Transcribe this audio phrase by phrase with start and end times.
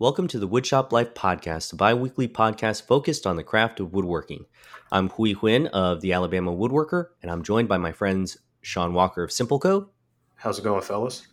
[0.00, 3.92] Welcome to the Woodshop Life Podcast, a bi weekly podcast focused on the craft of
[3.92, 4.46] woodworking.
[4.90, 9.22] I'm Huy Huynh of the Alabama Woodworker, and I'm joined by my friends Sean Walker
[9.22, 9.90] of Simple Co.
[10.36, 11.28] How's it going, fellas?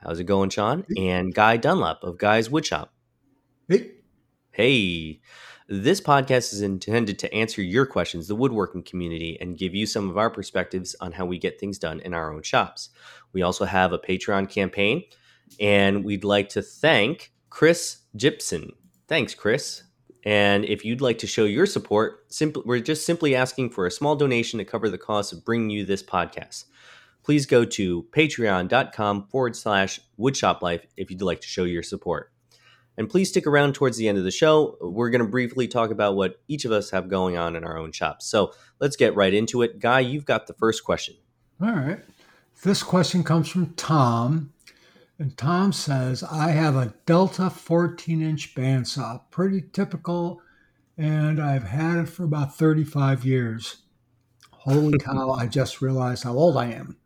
[0.00, 0.86] How's it going, Sean?
[0.96, 2.88] And Guy Dunlap of Guy's Woodshop.
[3.68, 3.90] Hey.
[4.50, 5.20] Hey.
[5.68, 10.08] This podcast is intended to answer your questions, the woodworking community, and give you some
[10.08, 12.88] of our perspectives on how we get things done in our own shops.
[13.34, 15.04] We also have a Patreon campaign,
[15.60, 18.72] and we'd like to thank Chris Gibson.
[19.08, 19.82] Thanks, Chris.
[20.26, 23.90] And if you'd like to show your support, simply, we're just simply asking for a
[23.90, 26.66] small donation to cover the cost of bringing you this podcast.
[27.24, 32.30] Please go to patreon.com forward slash woodshoplife if you'd like to show your support.
[32.98, 34.76] And please stick around towards the end of the show.
[34.82, 37.78] We're going to briefly talk about what each of us have going on in our
[37.78, 38.26] own shops.
[38.26, 39.78] So let's get right into it.
[39.78, 41.14] Guy, you've got the first question.
[41.62, 42.00] All right.
[42.62, 44.52] This question comes from Tom.
[45.18, 50.42] And Tom says, I have a Delta 14 inch bandsaw, pretty typical,
[50.98, 53.78] and I've had it for about 35 years.
[54.50, 56.96] Holy cow, I just realized how old I am.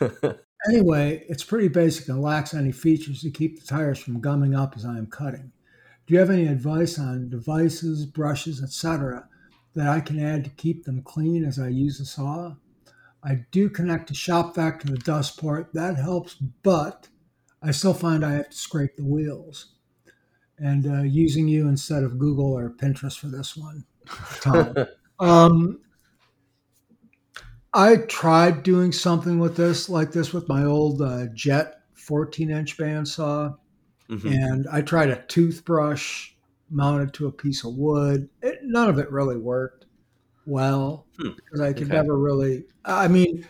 [0.68, 4.74] Anyway, it's pretty basic and lacks any features to keep the tires from gumming up
[4.76, 5.52] as I am cutting.
[6.06, 9.26] Do you have any advice on devices, brushes, etc.,
[9.74, 12.56] that I can add to keep them clean as I use the saw?
[13.22, 15.70] I do connect a shop vac to the dust port.
[15.72, 17.08] That helps, but
[17.62, 19.74] I still find I have to scrape the wheels.
[20.58, 23.84] And uh, using you instead of Google or Pinterest for this one,
[24.40, 24.74] Tom.
[25.18, 25.80] um,
[27.72, 32.76] I tried doing something with this, like this, with my old uh, Jet 14 inch
[32.76, 33.56] bandsaw.
[34.10, 34.28] Mm-hmm.
[34.28, 36.32] And I tried a toothbrush
[36.68, 38.28] mounted to a piece of wood.
[38.42, 39.86] It, none of it really worked
[40.46, 41.30] well hmm.
[41.36, 41.94] because I could okay.
[41.94, 42.64] never really.
[42.84, 43.46] I mean,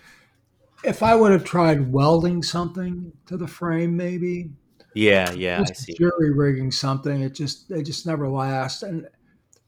[0.83, 4.51] if I would have tried welding something to the frame, maybe.
[4.95, 5.95] Yeah, yeah, I see.
[5.95, 8.83] Jury rigging something, it just they just never last.
[8.83, 9.09] And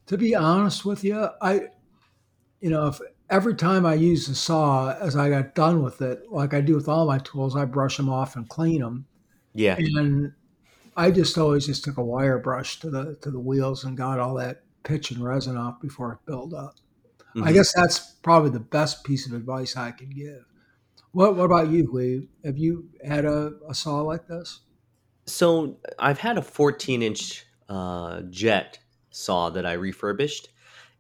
[0.07, 1.69] to be honest with you, I,
[2.61, 6.31] you know, if every time I use the saw, as I got done with it,
[6.31, 9.07] like I do with all my tools, I brush them off and clean them.
[9.55, 9.77] Yeah.
[9.79, 10.33] And
[10.97, 14.19] I just always just took a wire brush to the to the wheels and got
[14.19, 16.77] all that pitch and resin off before it built up.
[17.35, 17.49] Mm-hmm.
[17.49, 20.45] I guess that's probably the best piece of advice I can give.
[21.13, 22.29] What What about you, Lee?
[22.45, 24.61] Have you had a, a saw like this?
[25.27, 28.79] So I've had a 14 inch uh, jet
[29.11, 30.49] saw that I refurbished,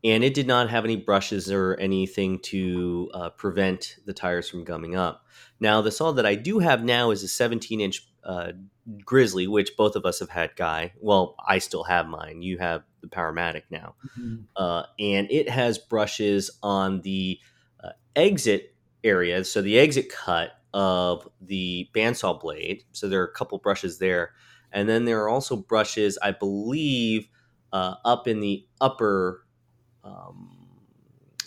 [0.05, 4.65] and it did not have any brushes or anything to uh, prevent the tires from
[4.65, 5.27] gumming up.
[5.61, 8.53] Now, the saw that I do have now is a 17 inch uh,
[9.05, 10.93] Grizzly, which both of us have had, Guy.
[11.01, 12.43] Well, I still have mine.
[12.43, 13.95] You have the Powermatic now.
[14.19, 14.43] Mm-hmm.
[14.57, 17.39] Uh, and it has brushes on the
[17.83, 18.72] uh, exit
[19.05, 19.45] area.
[19.45, 22.85] So, the exit cut of the bandsaw blade.
[22.93, 24.33] So, there are a couple brushes there.
[24.73, 27.29] And then there are also brushes, I believe,
[27.73, 29.45] uh, up in the upper
[30.05, 30.81] um,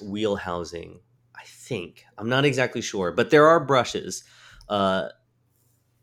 [0.02, 1.00] wheel housing.
[1.36, 4.24] I think I'm not exactly sure, but there are brushes.
[4.70, 5.10] Uh,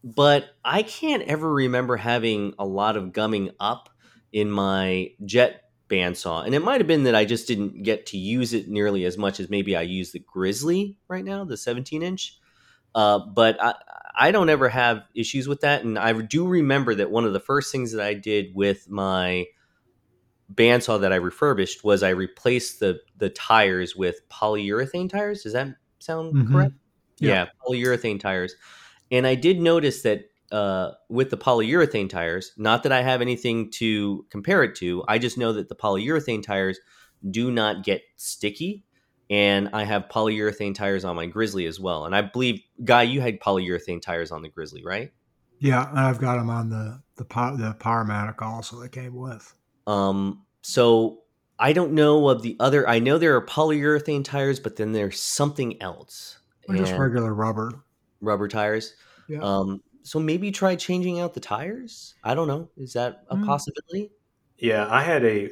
[0.05, 3.89] but I can't ever remember having a lot of gumming up
[4.33, 5.62] in my jet
[5.93, 9.05] bandsaw, and it might have been that I just didn't get to use it nearly
[9.05, 12.39] as much as maybe I use the Grizzly right now, the 17 inch.
[12.95, 13.75] Uh, but I,
[14.15, 17.41] I don't ever have issues with that, and I do remember that one of the
[17.41, 19.47] first things that I did with my
[20.55, 25.43] bandsaw that I refurbished was I replaced the the tires with polyurethane tires.
[25.43, 26.53] Does that sound mm-hmm.
[26.53, 26.75] correct?
[27.19, 27.29] Yeah.
[27.29, 27.47] yeah.
[27.67, 28.55] polyurethane tires.
[29.11, 33.71] And I did notice that uh, with the polyurethane tires, not that I have anything
[33.73, 36.79] to compare it to, I just know that the polyurethane tires
[37.31, 38.85] do not get sticky.
[39.31, 42.05] And I have polyurethane tires on my Grizzly as well.
[42.05, 45.11] And I believe, Guy, you had polyurethane tires on the Grizzly, right?
[45.59, 49.55] Yeah, and I've got them on the the the Powermatic also that came with.
[49.87, 51.23] Um, so
[51.59, 52.87] I don't know of the other.
[52.87, 56.39] I know there are polyurethane tires, but then there's something else.
[56.69, 57.85] Or just regular rubber.
[58.21, 58.95] Rubber tires.
[59.29, 59.39] Yeah.
[59.41, 62.15] Um, so maybe try changing out the tires.
[62.25, 62.69] I don't know.
[62.77, 63.47] Is that a mm.
[63.47, 64.11] possibility?
[64.59, 65.51] Yeah, I had a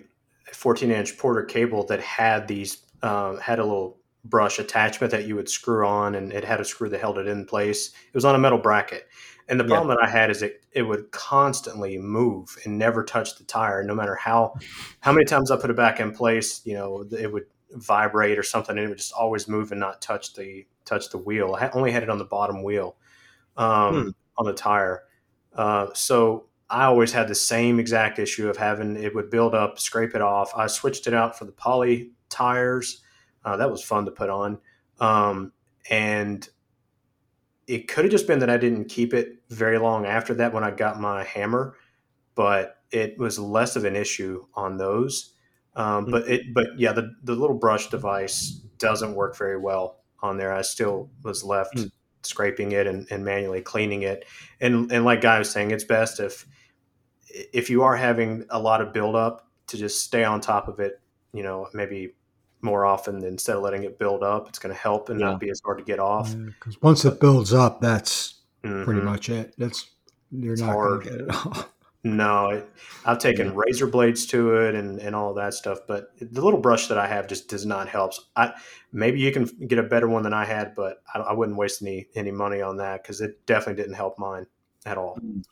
[0.53, 5.49] 14 inch Porter-Cable that had these uh, had a little brush attachment that you would
[5.49, 7.89] screw on, and it had a screw that held it in place.
[7.89, 9.09] It was on a metal bracket,
[9.49, 9.97] and the problem yeah.
[9.97, 13.95] that I had is it it would constantly move and never touch the tire, no
[13.95, 14.55] matter how
[15.01, 16.61] how many times I put it back in place.
[16.65, 20.03] You know, it would vibrate or something, and it would just always move and not
[20.03, 21.57] touch the touch the wheel.
[21.59, 22.97] I only had it on the bottom wheel
[23.57, 24.09] um, hmm.
[24.41, 25.05] On the tire,
[25.55, 29.79] uh, so I always had the same exact issue of having it would build up,
[29.79, 30.53] scrape it off.
[30.57, 33.03] I switched it out for the poly tires.
[33.45, 34.59] Uh, that was fun to put on,
[35.01, 35.53] um,
[35.91, 36.49] and
[37.67, 40.65] it could have just been that I didn't keep it very long after that when
[40.65, 41.77] I got my hammer,
[42.35, 45.35] but it was less of an issue on those.
[45.77, 46.11] Um, Hmm.
[46.11, 50.53] but it, but yeah, the, the little brush device doesn't work very well on there.
[50.53, 51.85] I still was left Hmm.
[52.23, 54.25] Scraping it and, and manually cleaning it.
[54.61, 56.47] And and like Guy was saying, it's best if
[57.53, 61.01] if you are having a lot of buildup to just stay on top of it.
[61.33, 62.15] You know, maybe
[62.63, 64.49] more often instead of letting it build up.
[64.49, 65.31] It's going to help and Yeah.
[65.31, 66.35] not be as hard to get off.
[66.37, 69.05] Because once it builds up, that's pretty Mhm.
[69.05, 69.55] much it.
[69.57, 69.87] That's
[70.31, 71.73] you're It's not going to get it off.
[72.03, 72.71] No, it,
[73.05, 76.87] I've taken razor blades to it and, and all that stuff, but the little brush
[76.87, 78.15] that I have just does not help.
[78.15, 78.55] So I
[78.91, 81.83] maybe you can get a better one than I had, but I, I wouldn't waste
[81.83, 84.47] any any money on that because it definitely didn't help mine
[84.87, 85.19] at all.
[85.23, 85.45] Mm.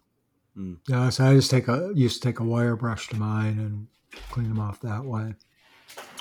[0.56, 0.79] Mm.
[0.89, 3.87] Yeah, so I just take a used to take a wire brush to mine and
[4.31, 5.35] clean them off that way.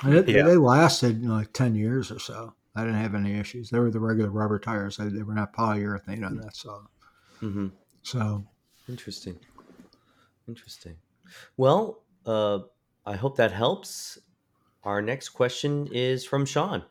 [0.04, 0.44] And it, Yeah.
[0.44, 2.54] they lasted you know, like ten years or so.
[2.76, 3.70] I didn't have any issues.
[3.70, 4.98] They were the regular rubber tires.
[4.98, 6.44] They, they were not polyurethane on mm.
[6.44, 6.56] that.
[6.56, 6.88] So,
[7.40, 7.68] hmm
[8.04, 8.46] so
[8.90, 9.38] Interesting.
[10.48, 10.96] Interesting.
[11.58, 12.60] Well, uh,
[13.06, 14.18] I hope that helps.
[14.84, 16.84] Our next question is from Sean.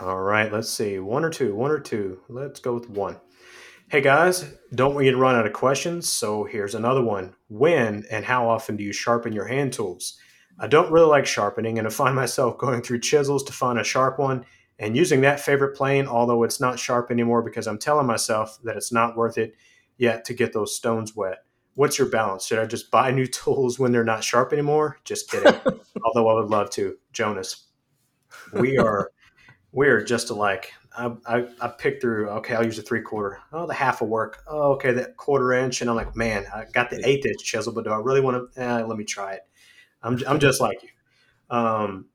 [0.00, 0.98] All right, let's see.
[0.98, 2.20] One or two, one or two.
[2.28, 3.20] Let's go with one.
[3.88, 4.44] Hey guys,
[4.74, 7.34] don't want you to run out of questions, so here's another one.
[7.48, 10.16] When and how often do you sharpen your hand tools?
[10.60, 13.84] I don't really like sharpening, and I find myself going through chisels to find a
[13.84, 14.44] sharp one
[14.78, 18.76] and using that favorite plane, although it's not sharp anymore because I'm telling myself that
[18.76, 19.54] it's not worth it
[19.98, 21.44] yet to get those stones wet.
[21.80, 22.44] What's your balance?
[22.44, 24.98] Should I just buy new tools when they're not sharp anymore?
[25.02, 25.58] Just kidding.
[26.04, 26.98] although I would love to.
[27.10, 27.68] Jonas,
[28.52, 29.10] we are
[29.72, 30.74] we are just alike.
[30.94, 33.38] I, I, I picked through, okay, I'll use a three quarter.
[33.50, 34.42] Oh, the half will work.
[34.46, 35.80] Oh, okay, that quarter inch.
[35.80, 38.52] And I'm like, man, I got the eighth inch chisel, but do I really want
[38.52, 38.60] to?
[38.60, 39.42] Eh, let me try it.
[40.02, 41.56] I'm, I'm just like you.
[41.56, 42.08] Um,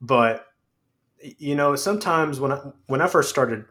[0.00, 0.46] but,
[1.18, 3.64] you know, sometimes when I, when I first started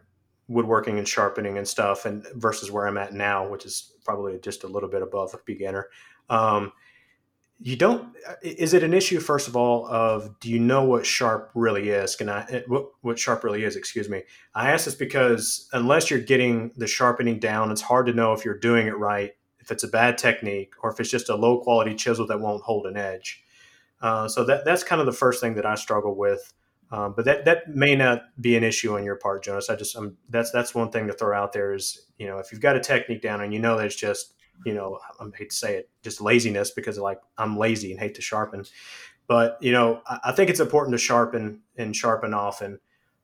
[0.48, 4.64] woodworking and sharpening and stuff, and versus where I'm at now, which is probably just
[4.64, 5.88] a little bit above a beginner,
[6.28, 6.72] um,
[7.64, 8.08] you don't
[8.42, 12.16] is it an issue first of all of do you know what sharp really is?
[12.16, 14.22] Can i what, what sharp really is excuse me?
[14.54, 18.44] I ask this because unless you're getting the sharpening down it's hard to know if
[18.44, 21.60] you're doing it right if it's a bad technique or if it's just a low
[21.60, 23.44] quality chisel that won't hold an edge.
[24.00, 26.52] Uh, so that that's kind of the first thing that i struggle with
[26.92, 29.96] um, but that that may not be an issue on your part jonas i just
[29.96, 32.76] I'm, that's that's one thing to throw out there is you know if you've got
[32.76, 34.34] a technique down and you know that it's just
[34.64, 38.14] you know, I hate to say it, just laziness because like I'm lazy and hate
[38.16, 38.64] to sharpen.
[39.26, 42.78] But you know, I, I think it's important to sharpen and sharpen often,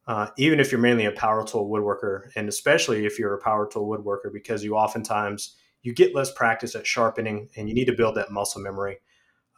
[0.06, 3.68] uh, even if you're mainly a power tool woodworker, and especially if you're a power
[3.70, 7.92] tool woodworker, because you oftentimes you get less practice at sharpening, and you need to
[7.92, 8.98] build that muscle memory.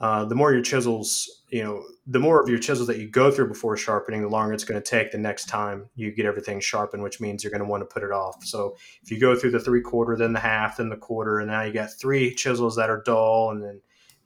[0.01, 3.31] Uh, the more your chisels, you know, the more of your chisels that you go
[3.31, 6.59] through before sharpening, the longer it's going to take the next time you get everything
[6.59, 8.43] sharpened, which means you're going to want to put it off.
[8.45, 11.51] So if you go through the three quarter, then the half, then the quarter, and
[11.51, 13.83] now you got three chisels that are dull, and then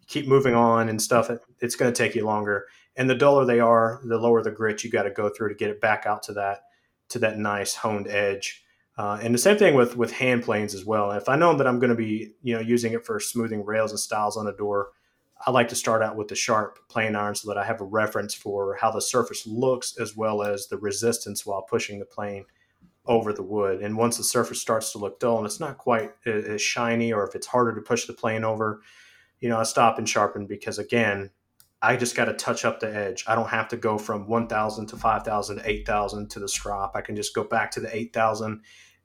[0.07, 2.67] keep moving on and stuff, it, it's going to take you longer.
[2.97, 5.55] And the duller they are, the lower the grit you got to go through to
[5.57, 6.61] get it back out to that
[7.09, 8.63] to that nice honed edge.
[8.97, 11.11] Uh, and the same thing with with hand planes as well.
[11.11, 13.91] If I know that I'm going to be you know using it for smoothing rails
[13.91, 14.91] and stiles on a door,
[15.47, 17.85] I like to start out with the sharp plane iron so that I have a
[17.85, 22.47] reference for how the surface looks as well as the resistance while pushing the plane
[23.07, 23.83] over the wood.
[23.83, 27.27] And once the surface starts to look dull and it's not quite as shiny, or
[27.27, 28.81] if it's harder to push the plane over,
[29.41, 31.31] you know, I stop and sharpen because again,
[31.83, 33.25] I just got to touch up the edge.
[33.27, 36.93] I don't have to go from 1,000 to 5,000 to 8,000 to the strop.
[36.95, 38.63] I can just go back to the 8,000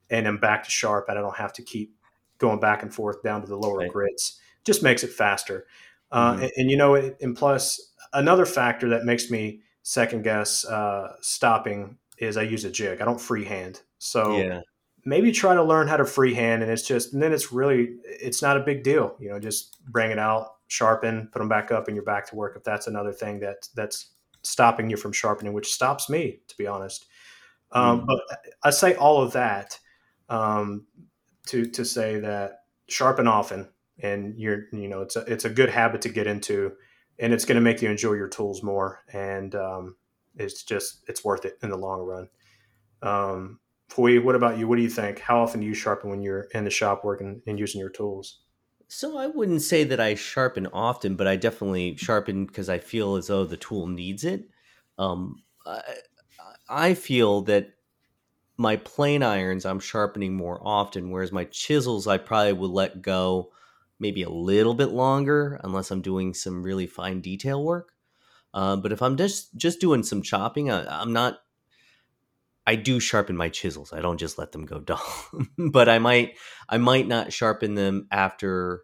[0.08, 1.94] and then back to sharp, and I don't have to keep
[2.38, 3.90] going back and forth down to the lower Right.
[3.92, 4.40] grits.
[4.64, 5.66] Just makes it faster.
[6.12, 6.42] Uh, Mhm.
[6.42, 11.14] and, and you know, it, and plus another factor that makes me second guess uh,
[11.20, 13.00] stopping is I use a jig.
[13.00, 13.82] I don't freehand.
[13.98, 14.60] So Yeah.
[15.04, 18.42] maybe try to learn how to freehand, and it's just, and then it's really, it's
[18.42, 19.16] not a big deal.
[19.20, 22.36] You know, just bring it out, sharpen, put them back up, and you're back to
[22.36, 22.56] work.
[22.56, 24.10] If that's another thing that that's
[24.42, 27.06] stopping you from sharpening, which stops me, to be honest.
[27.72, 28.06] Um, Mm.
[28.06, 28.20] But
[28.64, 29.78] I say all of that
[30.28, 30.86] um,
[31.46, 33.68] to to say that sharpen often,
[34.02, 36.72] and you're, you know, it's a it's a good habit to get into,
[37.18, 39.96] and it's going to make you enjoy your tools more, and um,
[40.36, 42.28] it's just it's worth it in the long run.
[43.02, 43.60] Um,
[43.92, 44.68] Huy, what about you?
[44.68, 45.18] What do you think?
[45.18, 48.40] How often do you sharpen when you're in the shop working and using your tools?
[48.88, 53.16] So I wouldn't say that I sharpen often, but I definitely sharpen because I feel
[53.16, 54.48] as though the tool needs it.
[54.98, 55.82] Um, I,
[56.68, 57.74] I feel that
[58.56, 63.52] my plane irons I'm sharpening more often, whereas my chisels I probably would let go
[64.00, 67.92] maybe a little bit longer unless I'm doing some really fine detail work.
[68.52, 71.38] Um, but if I'm just just doing some chopping, I, I'm not.
[72.66, 73.92] I do sharpen my chisels.
[73.92, 75.02] I don't just let them go dull.
[75.58, 76.36] but I might
[76.68, 78.82] I might not sharpen them after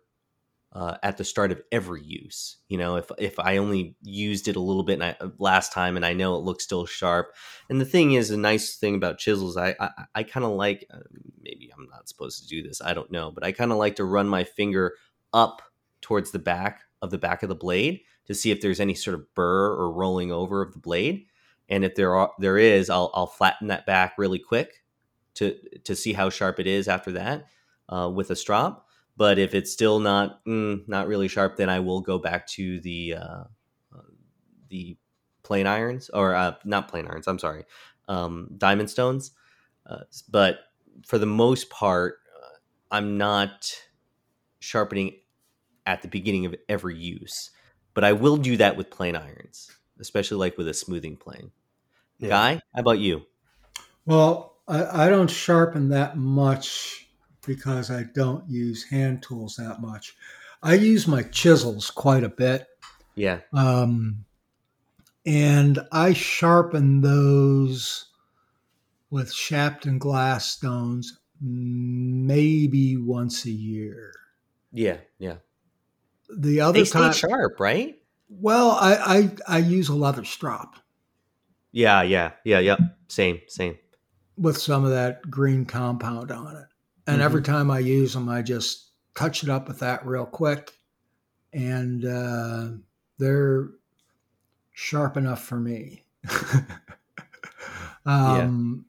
[0.72, 2.58] uh, at the start of every use.
[2.68, 6.04] You know, if if I only used it a little bit I, last time and
[6.04, 7.32] I know it looks still sharp.
[7.68, 10.86] And the thing is, a nice thing about chisels, I I, I kind of like.
[10.92, 10.98] Uh,
[11.40, 12.82] maybe I'm not supposed to do this.
[12.82, 14.94] I don't know, but I kind of like to run my finger
[15.36, 15.62] up
[16.00, 19.14] towards the back of the back of the blade to see if there's any sort
[19.14, 21.26] of burr or rolling over of the blade.
[21.68, 24.82] And if there are there is, I'll I'll flatten that back really quick
[25.34, 27.46] to to see how sharp it is after that
[27.88, 31.80] uh, with a strop but if it's still not mm, not really sharp, then I
[31.80, 33.44] will go back to the uh,
[34.68, 34.96] the
[35.42, 37.26] plane irons or uh, not plane irons.
[37.26, 37.64] I'm sorry,
[38.08, 39.32] um, diamond stones.
[39.86, 40.58] Uh, but
[41.06, 42.56] for the most part, uh,
[42.90, 43.72] I'm not
[44.60, 45.16] sharpening
[45.86, 47.50] at the beginning of every use.
[47.94, 51.50] But I will do that with plane irons, especially like with a smoothing plane.
[52.18, 52.28] Yeah.
[52.28, 53.22] Guy, how about you?
[54.04, 57.08] Well, I, I don't sharpen that much
[57.46, 60.16] because I don't use hand tools that much.
[60.62, 62.66] I use my chisels quite a bit.
[63.14, 63.40] Yeah.
[63.52, 64.24] Um,
[65.24, 68.06] and I sharpen those
[69.10, 74.12] with Shapton glass stones maybe once a year.
[74.72, 75.36] Yeah, yeah.
[76.34, 77.96] The other they time, sharp, right?
[78.28, 80.76] Well, I, I I use a leather strop.
[81.72, 82.76] Yeah, yeah, yeah, yeah.
[83.08, 83.76] Same, same.
[84.38, 86.64] With some of that green compound on it.
[87.06, 87.22] And mm-hmm.
[87.22, 90.72] every time I use them, I just touch it up with that real quick.
[91.52, 92.68] And uh,
[93.18, 93.68] they're
[94.72, 96.04] sharp enough for me.
[98.06, 98.84] um,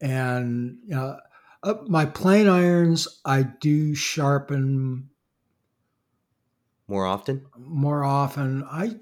[0.00, 0.08] yeah.
[0.08, 1.18] And you know,
[1.62, 5.10] uh, my plane irons, I do sharpen
[6.88, 7.46] more often.
[7.58, 8.96] More often, I,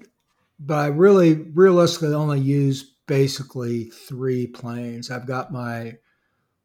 [0.59, 5.11] but I really realistically only use basically three planes.
[5.11, 5.93] I've got my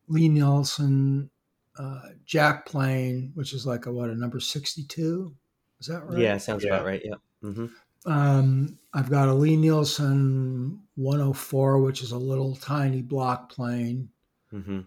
[0.08, 1.30] Lie-Nielsen
[1.78, 5.34] uh, jack plane, which is like a what a number sixty two.
[5.80, 6.18] Is that right?
[6.18, 6.74] Yeah, sounds yeah.
[6.74, 7.02] about right.
[7.04, 7.14] Yeah.
[7.42, 7.66] Mm-hmm.
[8.10, 14.08] Um, I've got a Lie-Nielsen 104, which is a little tiny block plane,
[14.52, 14.80] mm-hmm.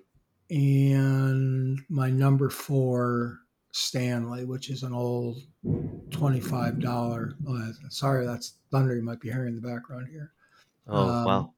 [0.50, 3.43] and my number four
[3.76, 5.42] Stanley, which is an old
[6.12, 7.36] twenty-five dollar.
[7.48, 8.96] Oh, sorry, that's thunder.
[8.96, 10.32] You might be hearing in the background here.
[10.88, 11.54] Oh um, wow!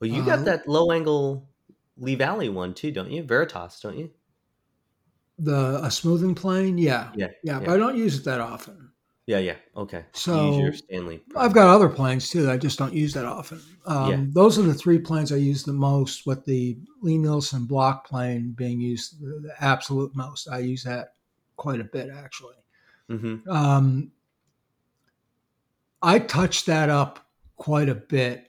[0.00, 1.48] Well, you got uh, that low angle
[1.96, 3.22] Lee Valley one too, don't you?
[3.22, 4.10] Veritas, don't you?
[5.38, 7.10] The a smoothing plane, yeah.
[7.14, 7.66] yeah, yeah, yeah.
[7.66, 8.90] But I don't use it that often.
[9.26, 10.06] Yeah, yeah, okay.
[10.14, 11.22] So Stanley.
[11.36, 12.42] I've got other planes too.
[12.42, 13.60] That I just don't use that often.
[13.86, 14.24] Um, yeah.
[14.30, 16.26] Those are the three planes I use the most.
[16.26, 21.12] With the Lie-Nielsen block plane being used the absolute most, I use that
[21.58, 22.56] quite a bit actually.
[23.10, 23.48] Mm-hmm.
[23.50, 24.12] Um,
[26.00, 28.48] I touch that up quite a bit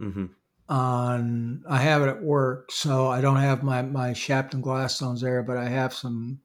[0.00, 0.26] mm-hmm
[0.68, 5.20] on I have it at work, so I don't have my my Shapton glass stones
[5.20, 6.40] there, but I have some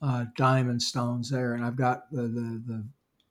[0.00, 2.84] uh, diamond stones there, and I've got the the, the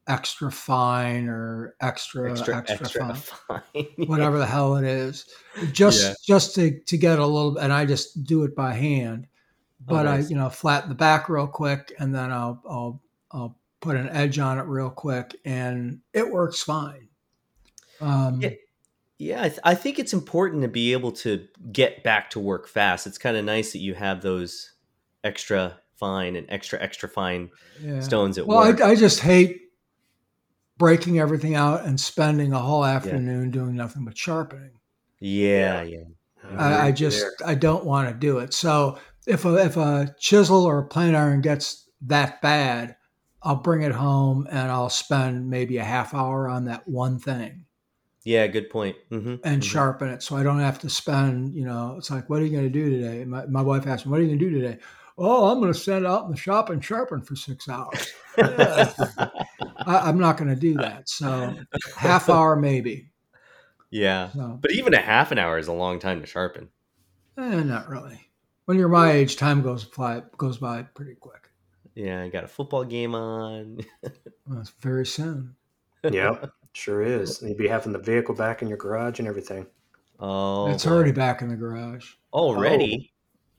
[0.08, 4.08] extra fine or extra extra, extra, extra fine, fine.
[4.08, 5.26] whatever the hell it is,
[5.72, 6.14] just yeah.
[6.26, 7.58] just to to get a little.
[7.58, 9.28] And I just do it by hand,
[9.88, 10.26] but oh, nice.
[10.26, 13.02] I you know flatten the back real quick, and then I'll I'll
[13.32, 17.08] I'll put an edge on it real quick, and it works fine.
[18.00, 18.52] Um, yeah
[19.20, 22.68] yeah, I, th- I, think it's important to be able to get back to work
[22.68, 23.08] fast.
[23.08, 24.74] It's kind of nice that you have those
[25.24, 27.50] extra fine and extra extra fine
[27.82, 28.00] yeah.
[28.00, 28.80] stones at well, work.
[28.80, 29.72] Well, I, I, just hate
[30.78, 33.52] breaking everything out and spending a whole afternoon yeah.
[33.52, 34.72] doing nothing but sharpening.
[35.20, 36.04] Yeah, yeah.
[36.56, 38.54] I, I, just I don't want to do it.
[38.54, 42.96] So if a if a chisel or a plane iron gets that bad,
[43.44, 47.66] I'll bring it home and I'll spend maybe a half hour on that one thing
[48.28, 48.98] yeah, good point.
[49.10, 49.30] Mm-hmm.
[49.30, 49.60] And mm-hmm.
[49.62, 51.56] sharpen it, so I don't have to spend.
[51.56, 53.24] You know, it's like, what are you going to do today?
[53.24, 54.80] My, my wife asked me, "What are you going to do today?"
[55.18, 58.14] Oh, I'm going to stand out in the shop and sharpen for six hours.
[58.38, 61.08] I, am not going to do that.
[61.08, 61.56] So
[61.96, 63.10] half hour maybe.
[63.92, 66.68] Yeah, so, but even a half an hour is a long time to sharpen.
[67.38, 68.27] Eh, not really.
[68.68, 71.50] When you're my age, time goes fly goes by pretty quick.
[71.96, 73.80] Yeah, I got a football game on.
[74.46, 75.56] well, very soon.
[76.04, 76.52] Yep.
[76.74, 77.42] Sure is.
[77.42, 79.66] And you'd be having the vehicle back in your garage and everything.
[80.20, 80.92] Oh, it's boy.
[80.92, 82.12] already back in the garage.
[82.32, 83.12] Already?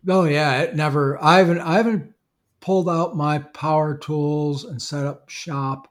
[0.09, 0.21] Oh.
[0.21, 1.21] oh yeah, it never.
[1.21, 1.59] I haven't.
[1.59, 2.15] I haven't
[2.61, 5.89] pulled out my power tools and set up shop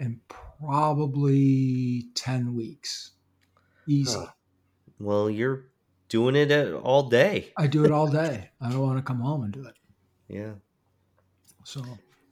[0.00, 3.12] in probably ten weeks.
[3.86, 4.18] Easy.
[4.18, 4.32] Huh.
[4.98, 5.66] Well, you're
[6.14, 7.50] doing it all day.
[7.56, 8.48] I do it all day.
[8.60, 9.74] I don't want to come home and do it.
[10.28, 10.52] Yeah.
[11.64, 11.82] So.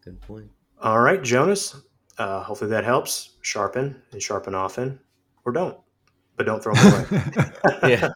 [0.05, 0.49] Good point.
[0.81, 1.75] All right, Jonas.
[2.17, 3.31] Uh, hopefully that helps.
[3.41, 5.01] Sharpen and sharpen often,
[5.45, 5.77] or don't,
[6.37, 7.23] but don't throw them away.
[7.91, 8.09] yeah,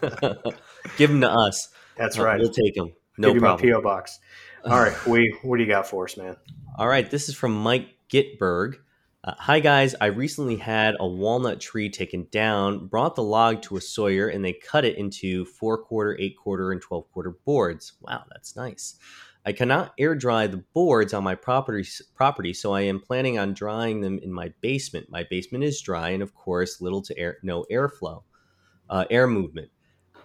[0.96, 1.72] give them to us.
[1.96, 2.38] That's uh, right.
[2.38, 2.92] We'll take them.
[3.18, 3.68] No Give problem.
[3.68, 4.20] PO box.
[4.64, 6.36] All right, we what do you got for us, man?
[6.78, 8.76] All right, this is from Mike Gitberg.
[9.22, 13.76] Uh, Hi guys, I recently had a walnut tree taken down, brought the log to
[13.76, 17.92] a sawyer, and they cut it into four quarter, eight quarter, and 12 quarter boards.
[18.00, 18.96] Wow, that's nice.
[19.44, 23.52] I cannot air dry the boards on my property, property, so I am planning on
[23.52, 25.10] drying them in my basement.
[25.10, 28.22] My basement is dry, and of course, little to air, no airflow,
[28.88, 29.68] uh, air movement.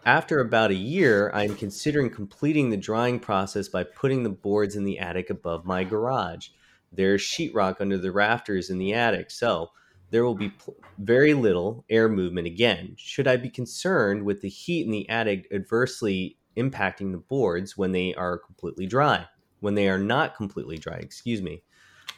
[0.05, 4.77] After about a year, I am considering completing the drying process by putting the boards
[4.77, 6.47] in the attic above my garage.
[6.95, 9.71] There's sheetrock under the rafters in the attic, so
[10.11, 12.95] there will be pl- very little air movement again.
[12.97, 17.91] Should I be concerned with the heat in the attic adversely impacting the boards when
[17.91, 19.25] they are completely dry?
[19.59, 21.63] When they are not completely dry, excuse me.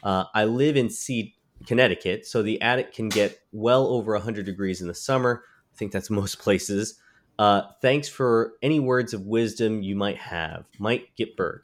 [0.02, 1.34] Uh, I live in C-
[1.66, 5.42] Connecticut, so the attic can get well over 100 degrees in the summer.
[5.74, 7.00] I think that's most places.
[7.38, 10.66] Uh, thanks for any words of wisdom you might have.
[10.78, 11.60] Mike Gitberg.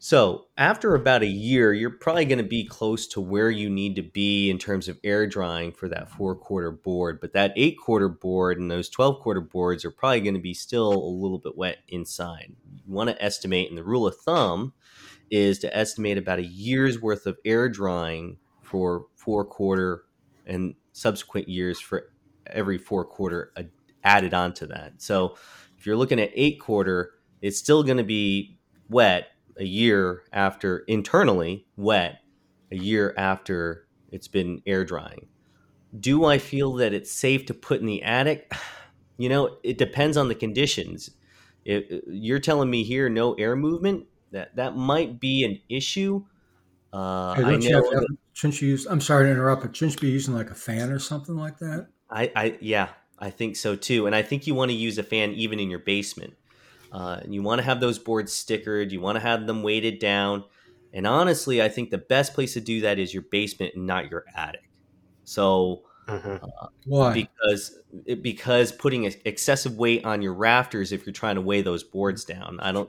[0.00, 3.96] So, after about a year, you're probably going to be close to where you need
[3.96, 7.20] to be in terms of air drying for that four quarter board.
[7.20, 10.54] But that eight quarter board and those 12 quarter boards are probably going to be
[10.54, 12.54] still a little bit wet inside.
[12.86, 14.72] You want to estimate, and the rule of thumb
[15.32, 20.04] is to estimate about a year's worth of air drying for four quarter
[20.46, 22.12] and subsequent years for
[22.46, 23.52] every four quarter
[24.04, 25.02] added onto that.
[25.02, 25.36] So,
[25.76, 29.26] if you're looking at eight quarter, it's still going to be wet
[29.58, 32.20] a year after internally wet
[32.70, 35.28] a year after it's been air drying.
[35.98, 38.52] Do I feel that it's safe to put in the attic?
[39.20, 41.10] You know, it depends on the conditions.
[41.64, 46.24] If you're telling me here no air movement, that that might be an issue.
[46.92, 47.82] Uh, Hey, I don't you know.
[47.82, 50.50] have have, shouldn't you use, I'm sorry to interrupt, but shouldn't you be using like
[50.50, 51.88] a fan or something like that?
[52.10, 52.88] I, I yeah,
[53.18, 54.06] I think so too.
[54.06, 56.34] And I think you want to use a fan even in your basement.
[56.92, 58.90] Uh, and you want to have those boards stickered.
[58.90, 60.44] You want to have them weighted down.
[60.92, 64.10] And honestly, I think the best place to do that is your basement and not
[64.10, 64.68] your attic.
[65.24, 66.40] So Mhm.
[66.86, 67.12] Why?
[67.12, 71.60] because it- because putting ex- excessive weight on your rafters if you're trying to weigh
[71.60, 72.88] those boards down, I don't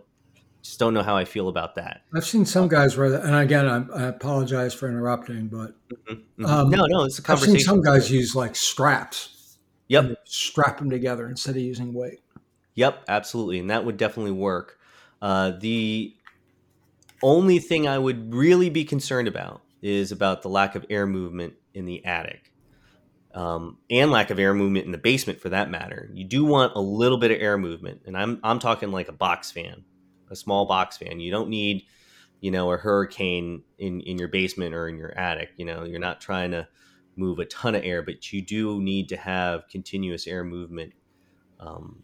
[0.62, 2.02] just don't know how I feel about that.
[2.13, 5.74] I've seen some guys wear that, and again, I, I apologize for interrupting, but
[6.10, 6.45] Mhm, mhm.
[6.47, 7.56] Um, no, no, it's a conversation.
[7.56, 9.36] I've seen some guys use like straps.
[9.89, 10.19] Yep.
[10.26, 12.19] strap them together instead of using weight.
[12.80, 14.80] Yep, absolutely, and that would definitely work.
[15.22, 16.15] Uh, the
[17.22, 21.56] only thing I would really be concerned about is about the lack of air movement
[21.74, 22.54] in the attic,
[23.34, 26.10] um, and lack of air movement in the basement, for that matter.
[26.13, 29.12] You do want a little bit of air movement, and I'm I'm talking like a
[29.13, 29.84] box fan,
[30.32, 31.20] a small box fan.
[31.20, 31.84] You don't need,
[32.39, 35.50] you know, a hurricane in in your basement or in your attic.
[35.58, 36.65] You know, you're not trying to
[37.18, 40.94] move a ton of air, but you do need to have continuous air movement.
[41.60, 42.04] Um,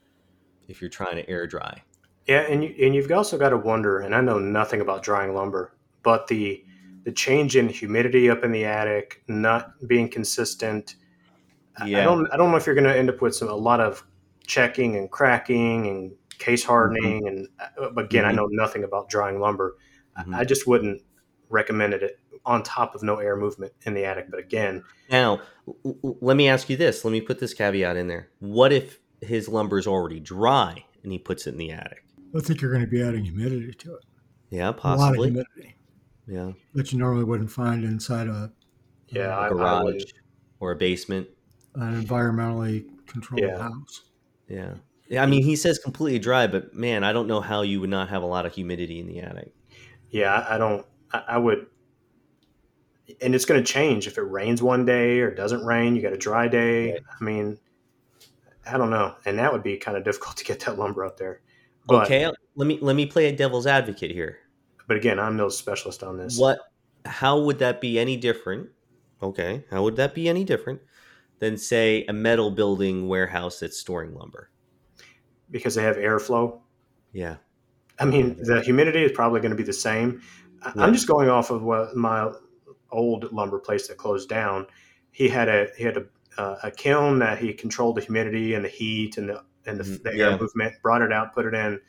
[0.67, 1.82] if you're trying to air dry.
[2.28, 5.34] Yeah, and you, and you've also got to wonder, and I know nothing about drying
[5.34, 5.73] lumber,
[6.04, 6.63] but the
[7.04, 10.95] the change in humidity up in the attic, not being consistent.
[11.78, 13.54] I- I don't I don't know if you're going to end up with some a
[13.54, 14.04] lot of
[14.47, 17.28] checking and cracking and case hardening.
[17.28, 17.47] And
[17.80, 18.36] uh, again, I Mhm.
[18.38, 19.75] know nothing about drying lumber.
[20.15, 20.36] I- Mhm.
[20.36, 21.01] I just wouldn't
[21.49, 24.25] recommend it on top of no air movement in the attic.
[24.32, 25.41] But again, Now,
[25.84, 27.06] let me ask you this.
[27.06, 28.30] Let me put this caveat in there.
[28.39, 32.04] What if his lumber is already dry and he puts it in the attic?
[32.36, 34.06] I think you're going to be adding humidity to it.
[34.50, 35.28] Yeah, A lot of possibly.
[35.28, 35.78] humidity
[36.28, 38.54] Yeah, that you normally wouldn't find inside a
[39.08, 40.04] yeah, a I, I garage
[40.60, 41.30] or a basement.
[41.76, 43.58] an environmentally controlled Yeah.
[43.58, 44.12] house.
[44.48, 44.76] Yeah.
[45.08, 47.92] Yeah, I mean, he says completely dry, but man, I don't know how you would
[47.92, 49.54] not have a lot of humidity in the attic.
[50.10, 50.86] Yeah, I I don't.
[51.12, 51.68] I, I would,
[53.22, 55.96] and it's going to change if it rains one day or doesn't rain.
[55.96, 56.94] You got a dry day.
[56.94, 57.02] Right.
[57.20, 57.60] I mean,
[58.71, 61.17] I don't know, and that would be kind of difficult to get that lumber out
[61.17, 61.41] there.
[61.88, 62.25] But, Okay,
[62.56, 64.39] let me let me play a devil's advocate here.
[64.88, 66.38] but again, I'm no specialist on this.
[66.39, 66.60] What?
[67.06, 68.69] How would that be any different?
[69.21, 70.82] Okay, how would that be any different
[71.39, 74.49] than say a metal building warehouse that's storing lumber?
[75.51, 76.60] Because they have airflow.
[77.13, 77.36] Yeah.
[77.99, 80.21] I mean, the humidity is probably going to be the same.
[80.63, 82.32] I- I'm just going off of what my
[82.91, 84.65] old lumber place that closed down.
[85.12, 86.06] He had a he had a,
[86.38, 89.84] uh, a kiln that he controlled the humidity and the heat and the and the,
[89.84, 90.04] Mhm.
[90.04, 90.74] the air movement.
[90.82, 91.80] Brought it out, put it in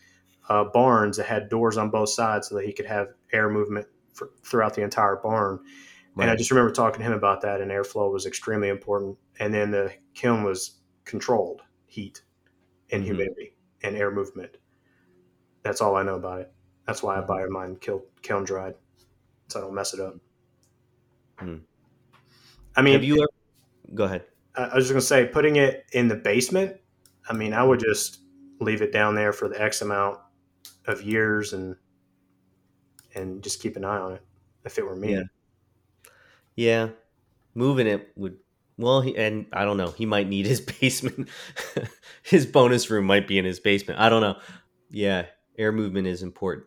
[0.48, 3.86] uh, barns that had doors on both sides so that he could have air movement
[4.14, 5.58] for, throughout the entire barn.
[6.18, 9.18] And I just remember talking to him about that, and airflow was extremely important.
[9.38, 12.22] And then the kiln was controlled heat
[12.90, 13.06] and Mhm.
[13.06, 14.56] humidity and air movement.
[15.62, 16.52] That's all I know about it.
[16.86, 18.76] That's why I buy mine kiln, kiln dried,
[19.48, 20.14] so I don't mess it up.
[21.38, 21.56] Hmm.
[22.76, 23.94] I mean, Have you ever?
[23.94, 24.24] Go ahead.
[24.56, 26.76] I I was just gonna say, putting it in the basement.
[27.28, 28.20] I mean, I would just
[28.60, 30.18] leave it down there for the X amount
[30.86, 31.76] of years and
[33.14, 34.22] and just keep an eye on it.
[34.64, 35.12] if it were me.
[35.12, 35.22] Yeah.
[36.54, 36.88] Yeah,
[37.54, 38.38] moving it would.
[38.78, 39.90] Well, he, and I don't know.
[39.90, 41.28] He might need his basement.
[42.22, 44.00] his bonus room might be in his basement.
[44.00, 44.36] I don't know.
[44.90, 45.26] Yeah,
[45.58, 46.66] air movement is important.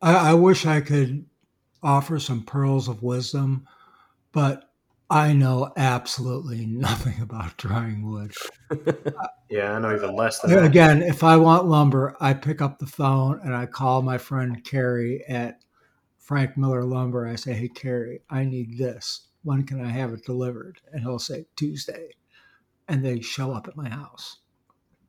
[0.00, 1.26] I, I wish I could
[1.82, 3.66] offer some pearls of wisdom,
[4.32, 4.67] but
[5.10, 8.34] I know absolutely nothing about drying wood.
[9.50, 10.64] Yeah, I know even less than that.
[10.64, 14.62] Again, if I want lumber, I pick up the phone and I call my friend
[14.62, 15.64] Carrie at
[16.18, 17.26] Frank Miller Lumber.
[17.26, 19.28] I say, Hey, Carrie, I need this.
[19.44, 20.80] When can I have it delivered?
[20.92, 22.10] And he'll say, Tuesday.
[22.88, 24.40] And they show up at my house.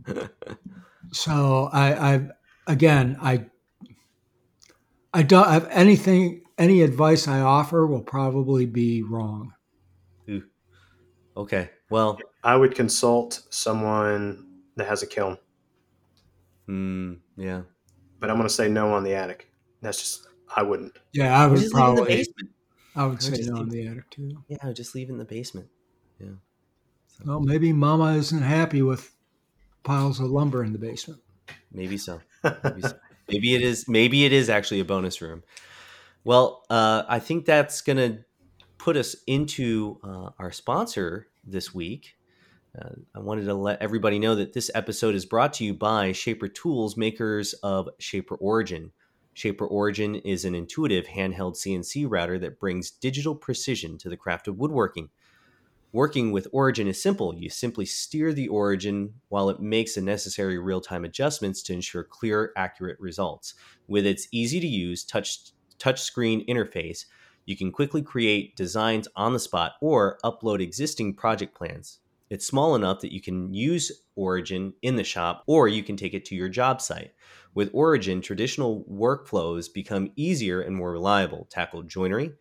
[1.11, 2.27] so I, I,
[2.65, 3.47] again, I,
[5.13, 9.53] I don't have anything, any advice I offer will probably be wrong.
[11.39, 11.43] Ooh.
[11.43, 11.69] Okay.
[11.89, 15.37] Well, I would consult someone that has a kiln,
[16.67, 17.61] mm, yeah.
[18.19, 19.51] but I'm going to say no on the attic.
[19.81, 20.97] That's just I wouldn't.
[21.13, 22.49] Yeah, I would Just leave in the probably, basement.
[22.95, 24.43] I would would say just no leave- in the attic too.
[24.47, 25.67] Yeah, I would just leave it in the basement.
[26.19, 26.27] Yeah.
[27.07, 29.15] So, Well, maybe Mama isn't happy with
[29.83, 31.21] piles of lumber in the basement.
[31.71, 32.21] maybe so.
[32.43, 32.93] Maybe, so.
[33.29, 33.87] maybe it is.
[33.87, 35.43] Maybe it is actually a bonus room.
[36.23, 38.19] Well, uh, I think that's gonna
[38.77, 42.15] put us into uh, our sponsor this week.
[42.77, 46.11] Uh, I wanted to let everybody know that this episode is brought to you by
[46.11, 48.91] Shaper Tools, makers of Shaper Origin.
[49.33, 54.47] Shaper Origin is an intuitive handheld CNC router that brings digital precision to the craft
[54.47, 55.09] of woodworking.
[55.91, 57.33] Working with Origin is simple.
[57.33, 62.03] You simply steer the Origin while it makes the necessary real time adjustments to ensure
[62.03, 63.55] clear, accurate results.
[63.87, 67.05] With its easy to use touch touchscreen interface,
[67.49, 71.97] you can quickly create designs on the spot or upload existing project plans.
[72.29, 76.13] It's small enough that you can use Origin in the shop or you can take
[76.13, 77.11] it to your job site.
[77.55, 81.47] With Origin, traditional workflows become easier and more reliable.
[81.49, 82.33] Tackle joinery,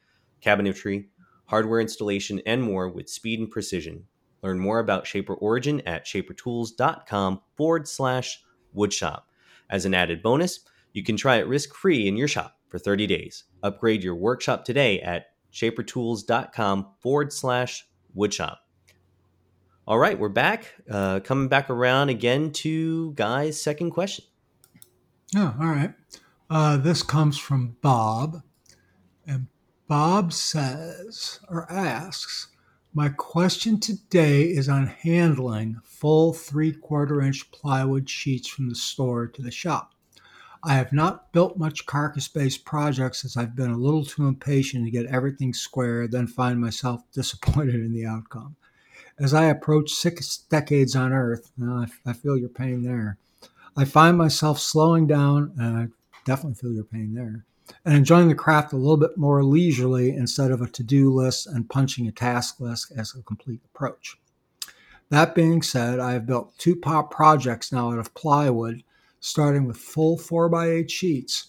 [0.42, 1.06] cabinetry,
[1.46, 4.04] hardware installation, and more with speed and precision.
[4.42, 8.42] Learn more about Shaper Origin at shapertools.com forward slash
[8.76, 9.22] woodshop.
[9.70, 10.60] As an added bonus,
[10.92, 13.44] you can try it risk free in your shop for 30 days.
[13.62, 18.56] Upgrade your workshop today at shapertools.com forward slash woodshop.
[19.86, 20.74] All right, we're back.
[20.90, 24.26] Uh, coming back around again to Guy's second question.
[25.34, 25.94] Oh, all right.
[26.50, 28.42] Uh, this comes from Bob.
[29.26, 29.46] And
[29.88, 32.48] Bob says or asks,
[32.92, 39.26] My question today is on handling full three quarter inch plywood sheets from the store
[39.26, 39.94] to the shop.
[40.64, 44.84] I have not built much carcass based projects as I've been a little too impatient
[44.84, 48.56] to get everything square, then find myself disappointed in the outcome.
[49.18, 53.18] As I approach six decades on Earth, I, I feel your pain there.
[53.76, 55.88] I find myself slowing down, and I
[56.24, 57.44] definitely feel your pain there,
[57.84, 61.46] and enjoying the craft a little bit more leisurely instead of a to do list
[61.46, 64.16] and punching a task list as a complete approach.
[65.10, 68.82] That being said, I have built two pop projects now out of plywood,
[69.20, 71.46] starting with full 4x8 sheets.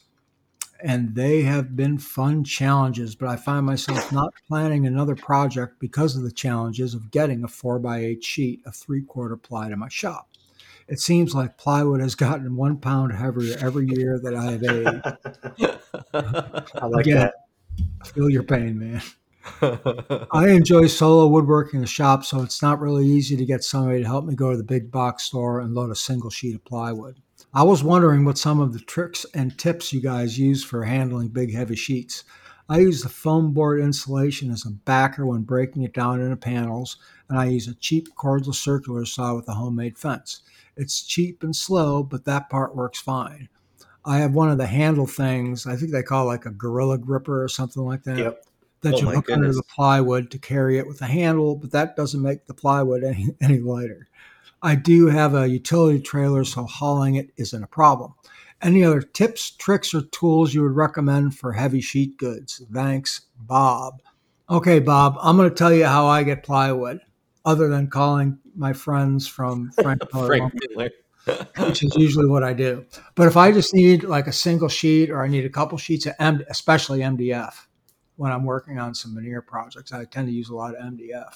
[0.82, 6.15] And they have been fun challenges, but I find myself not planning another project because
[6.15, 10.29] of the challenges of getting a 4x8 sheet of three quarter ply to my shop.
[10.88, 15.77] It seems like plywood has gotten one pound heavier every year that I have aged.
[16.75, 17.34] I like Again, that.
[18.08, 19.01] Feel your pain, man.
[20.32, 24.01] I enjoy solo woodworking in the shop, so it's not really easy to get somebody
[24.01, 26.65] to help me go to the big box store and load a single sheet of
[26.65, 27.19] plywood.
[27.53, 31.29] I was wondering what some of the tricks and tips you guys use for handling
[31.29, 32.23] big, heavy sheets.
[32.67, 36.97] I use the foam board insulation as a backer when breaking it down into panels,
[37.27, 40.41] and I use a cheap cordless circular saw with a homemade fence.
[40.77, 43.49] It's cheap and slow, but that part works fine.
[44.05, 46.97] I have one of the handle things, I think they call it like a gorilla
[46.97, 48.45] gripper or something like that Yep.
[48.81, 51.95] that Oh you hook under the plywood to carry it with a handle, but that
[51.95, 54.07] doesn't make the plywood any, any lighter.
[54.62, 58.13] I do have a utility trailer, so hauling it isn't a problem.
[58.62, 62.62] Any other tips, tricks, or tools you would recommend for heavy sheet goods?
[62.74, 64.02] Thanks, Bob.
[64.50, 67.00] Okay, Bob, I'm going to tell you how I get plywood,
[67.45, 70.91] other than calling my friends from Frank Frank Miller.
[71.58, 72.86] which is usually what I do.
[73.15, 76.06] But if I just need like a single sheet or I need a couple sheets
[76.06, 77.54] of M, especially MDF,
[78.15, 81.34] when I'm working on some veneer projects, I tend to use a lot of MDF.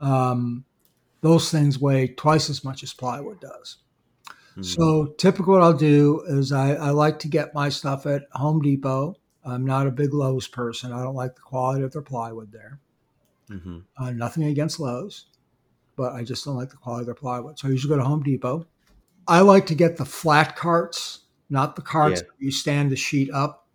[0.00, 0.64] Um,
[1.20, 3.78] those things weigh twice as much as plywood does.
[4.54, 4.62] Hmm.
[4.62, 8.60] So typically, what I'll do is I, I like to get my stuff at Home
[8.60, 9.16] Depot.
[9.44, 10.92] I'm not a big Lowe's person.
[10.92, 12.80] I don't like the quality of their plywood there.
[13.50, 13.82] Mhm.
[13.96, 15.26] Uh, nothing against Lowe's,
[15.96, 17.58] but I just don't like the quality of their plywood.
[17.58, 18.66] So I usually go to Home Depot.
[19.26, 22.26] I like to get the flat carts, not the carts Yeah.
[22.26, 23.66] where you stand the sheet up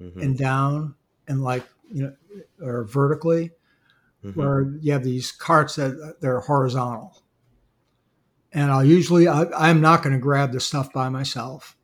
[0.00, 0.22] Mhm.
[0.22, 0.94] and down
[1.26, 3.52] and like you know, or vertically,
[4.24, 4.36] Mhm.
[4.36, 7.22] where you have these carts that they're horizontal.
[8.52, 11.76] And I'll usually, I, I'm not going to grab the stuff by myself.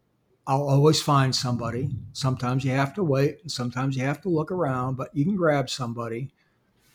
[0.46, 1.90] I'll always find somebody.
[2.12, 5.36] Sometimes you have to wait, and sometimes you have to look around, but you can
[5.36, 6.32] grab somebody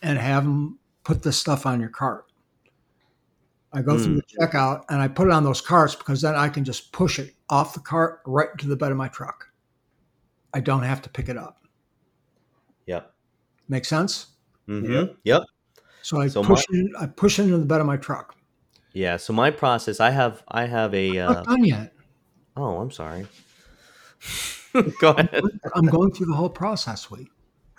[0.02, 2.26] and have them put the stuff on your cart.
[3.72, 6.48] I go through the checkout and I put it on those carts because then I
[6.48, 9.52] can just push it off the cart right into the bed of my truck.
[10.54, 11.62] I don't have to pick it up.
[12.86, 13.14] Yep.
[13.68, 14.28] Make sense?
[14.68, 15.44] Hmm Yep.
[16.02, 16.92] So I So push it.
[17.00, 18.36] I push it into the bed of my truck.
[18.94, 19.18] Yeah.
[19.18, 21.18] So my process, I have, I have a.
[21.18, 21.94] Not Uh, done yet.
[22.56, 23.28] oh, I'm sorry.
[25.00, 25.42] Go ahead.
[25.76, 27.10] I'm going through the whole process.
[27.10, 27.28] We.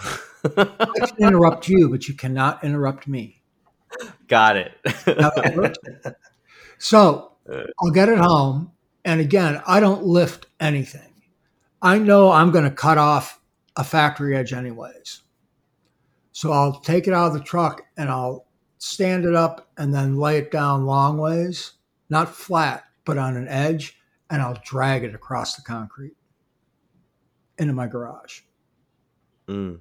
[0.05, 3.43] I can interrupt you, but you cannot interrupt me.
[4.29, 4.73] Got it.
[4.85, 5.79] How that works.
[6.79, 7.33] So
[7.83, 8.73] I'll get it home.
[9.05, 11.15] And again, I don't lift anything.
[11.81, 13.41] I know I'm going to cut off
[13.77, 15.23] a factory edge anyways.
[16.37, 18.45] So I'll take it out of the truck and I'll
[18.77, 21.73] stand it up and then lay it down long ways,
[22.11, 26.15] not flat, but on an edge, and I'll drag it across the concrete
[27.57, 28.43] into my garage
[29.49, 29.81] Mm.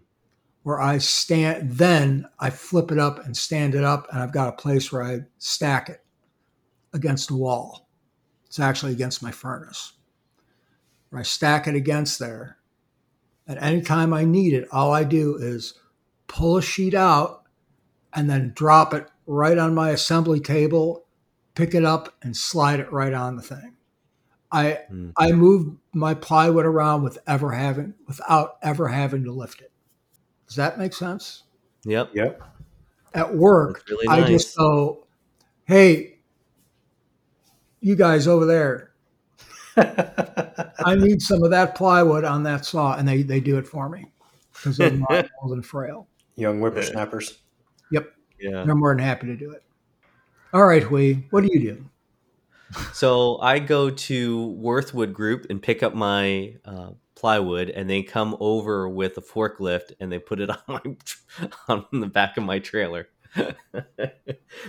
[0.64, 4.48] where I stand, then I flip it up and stand it up, and I've got
[4.48, 6.06] a place where I stack it
[6.94, 7.90] against the wall.
[8.46, 9.92] It's actually against my furnace.
[11.10, 12.60] Where I stack it against there.
[13.46, 15.74] And anytime I need it, all I do is
[16.36, 17.44] pull a sheet out
[18.14, 21.06] and then drop it right on my assembly table,
[21.56, 23.76] pick it up, and slide it right on the thing.
[24.52, 25.14] I Mm.
[25.18, 29.72] I move my plywood around with ever having without ever having to lift it.
[30.48, 31.44] Does that make sense?
[31.86, 32.12] Yep.
[32.14, 32.42] Yep.
[33.14, 35.08] At work, That's really I just go,
[35.64, 36.20] "Hey,
[37.80, 38.92] you guys over there,
[39.78, 43.88] I need some of that plywood on that saw," and they they do it for
[43.88, 44.12] me
[44.54, 46.08] because they're not old and frail.
[46.36, 47.40] Young whippersnappers.
[47.92, 48.14] Yep.
[48.40, 48.64] Yeah.
[48.66, 49.64] They're more than happy to do it.
[50.54, 51.86] All right, Huy, what do you do?
[52.94, 58.04] So I go to Wurth Wood Group and pick up my uh, plywood, and they
[58.04, 60.82] come over with a forklift and they put it on my
[61.68, 63.08] on the back of my trailer.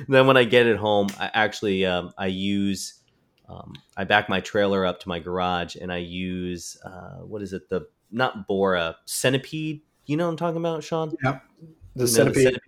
[0.09, 3.01] then when I get it home, I actually um, I use
[3.49, 7.53] um, I back my trailer up to my garage and I use uh, what is
[7.53, 9.83] it the not Bora centipede.
[10.07, 11.12] You know what I'm talking about, Sean?
[11.23, 11.40] Yeah.
[11.61, 12.59] The You know, centipede.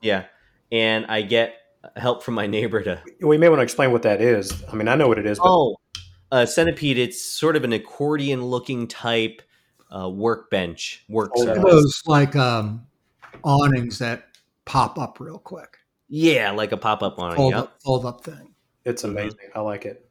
[0.00, 0.24] Yeah,
[0.72, 1.54] and I get
[1.96, 4.64] help from my neighbor to We may want to explain what that is.
[4.70, 5.76] I mean, I know what it is, but Oh,
[6.32, 6.98] a centipede.
[6.98, 9.42] It's sort of an accordion-looking type
[9.94, 11.64] uh, workbench, work Oh, surface.
[11.64, 12.86] Those like um,
[13.44, 14.26] awnings that
[14.64, 15.76] pop up real quick,
[16.08, 17.36] Yeah, like a pop-up on it.
[17.36, 17.62] fold Yep.
[17.62, 18.54] up, fold up thing.
[18.84, 19.50] it's amazing.
[19.54, 20.08] I like it.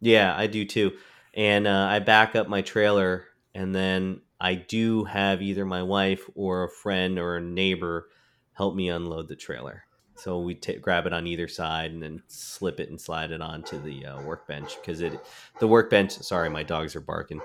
[0.00, 0.92] Yeah, I do too.
[1.34, 6.28] And uh, I back up my trailer, and then I do have either my wife
[6.34, 8.08] or a friend or a neighbor
[8.52, 9.84] help me unload the trailer.
[10.16, 13.40] So we ta grab it on either side and then slip it and slide it
[13.40, 15.18] onto the uh, workbench because it,
[15.60, 16.12] the workbench.
[16.12, 17.40] Sorry, my dogs are barking.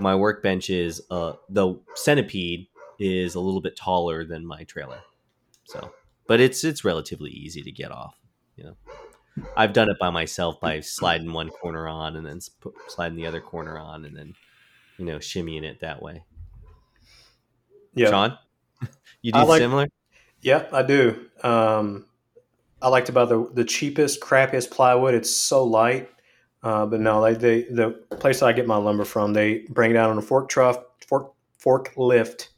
[0.00, 5.00] My workbench is uh the centipede is a little bit taller than my trailer,
[5.64, 5.92] so
[6.26, 8.14] but it's it's relatively easy to get off.
[8.56, 8.76] You know.
[9.56, 12.40] I've done it by myself by sliding one corner on and then
[12.88, 14.34] sliding the other corner on and then,
[14.96, 16.24] you know, shimmying it that way.
[17.96, 18.10] Yeah.
[18.10, 18.38] Sean,
[19.22, 19.88] you do like- similar?
[20.42, 21.26] Yep, I do.
[21.42, 22.06] Um,
[22.80, 25.14] I liked about the the cheapest, crappiest plywood.
[25.14, 26.08] It's so light.
[26.62, 29.96] Uh, but no, they, they the place I get my lumber from, they bring it
[29.96, 32.50] out on a fork truck, fork fork lift,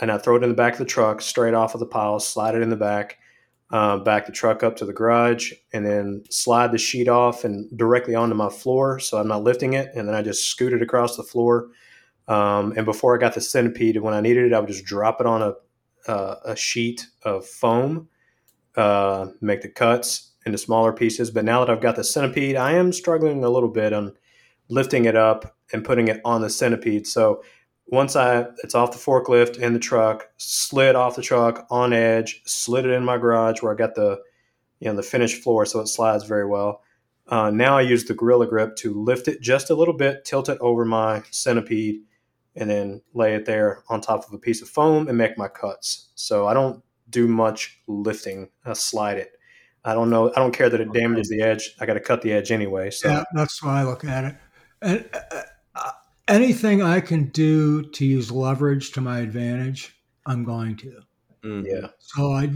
[0.00, 2.20] and I throw it in the back of the truck, straight off of the pile,
[2.20, 3.18] slide it in the back,
[3.72, 7.68] uh, back the truck up to the garage, and then slide the sheet off and
[7.76, 10.82] directly onto my floor, so I'm not lifting it, and then I just scoot it
[10.82, 11.68] across the floor.
[12.28, 15.20] Um, and before I got the centipede, when I needed it, I would just drop
[15.20, 15.54] it on a
[16.08, 18.08] uh, a sheet of foam,
[18.76, 21.30] uh, make the cuts into smaller pieces.
[21.30, 24.14] But now that I've got the centipede, I am struggling a little bit on
[24.68, 27.06] lifting it up and putting it on the centipede.
[27.06, 27.42] So
[27.86, 32.42] once I it's off the forklift in the truck, slid off the truck on edge,
[32.46, 34.18] slid it in my garage where I got the
[34.80, 36.82] you know the finished floor, so it slides very well.
[37.28, 40.48] Uh, now I use the Gorilla Grip to lift it just a little bit, tilt
[40.48, 42.00] it over my centipede,
[42.56, 45.48] and then lay it there on top of a piece of foam and make my
[45.48, 46.10] cuts.
[46.14, 48.48] So I don't do much lifting.
[48.64, 49.32] I slide it.
[49.84, 50.30] I don't know.
[50.30, 51.74] I don't care that it damages the edge.
[51.80, 52.90] I got to cut the edge anyway.
[52.90, 54.36] So Yeah, that's why I look at it.
[54.80, 55.42] And uh,
[55.74, 55.90] uh,
[56.28, 61.00] anything I can do to use leverage to my advantage, I'm going to.
[61.44, 61.66] Mhm.
[61.66, 62.50] yeah, So I,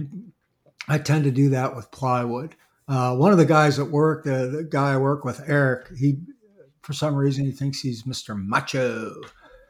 [0.89, 2.55] I tend to do that with plywood.
[2.89, 6.19] Uh, one of the guys at work, the, the guy I work with, Eric, he,
[6.83, 8.41] for some reason, he thinks he's Mr.
[8.41, 9.13] Macho.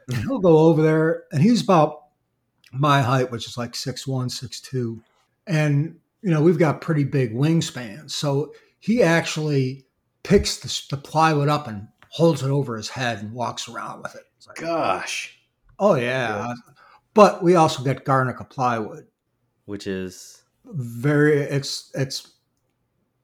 [0.07, 2.03] And he'll go over there, and he's about
[2.71, 5.01] my height, which is like six one, six two,
[5.45, 8.11] and you know we've got pretty big wingspans.
[8.11, 9.85] So he actually
[10.23, 14.15] picks the, the plywood up and holds it over his head and walks around with
[14.15, 14.23] it.
[14.37, 15.37] It's like, Gosh.
[15.79, 16.53] oh yeah.
[17.13, 19.07] But we also get Garnica plywood.
[19.65, 22.33] Which is Very it's it's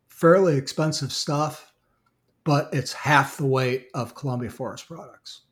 [0.08, 1.74] fairly expensive stuff,
[2.44, 5.43] but it's half the weight of Columbia Forest products.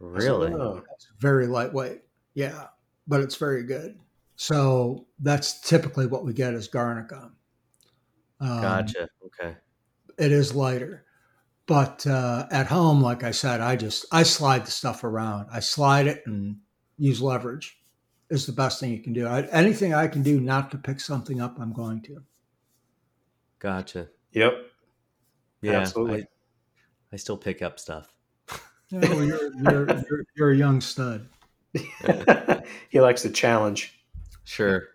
[0.00, 2.02] Really Oh, It's very lightweight.
[2.34, 2.66] Yeah,
[3.06, 3.98] but it's very good.
[4.36, 7.30] So that's typically what we get as Garnica.
[8.40, 9.08] Um, gotcha.
[9.24, 9.56] Okay.
[10.18, 11.04] It is lighter.
[11.66, 15.48] But uh, at home, like I said, I just I slide the stuff around.
[15.50, 16.58] I slide it and
[16.96, 17.78] use leverage
[18.30, 19.26] is the best thing you can do.
[19.26, 22.22] I, anything I can do not to pick something up, I'm going to.
[23.58, 24.08] Gotcha.
[24.32, 24.54] Yep.
[25.62, 25.72] Yeah.
[25.72, 26.22] Absolutely.
[26.22, 26.26] I,
[27.12, 28.15] I still pick up stuff.
[28.90, 31.28] Yeah, well, you're, you're, you're, you're a young stud.
[32.88, 33.98] he likes the challenge.
[34.44, 34.88] Sure.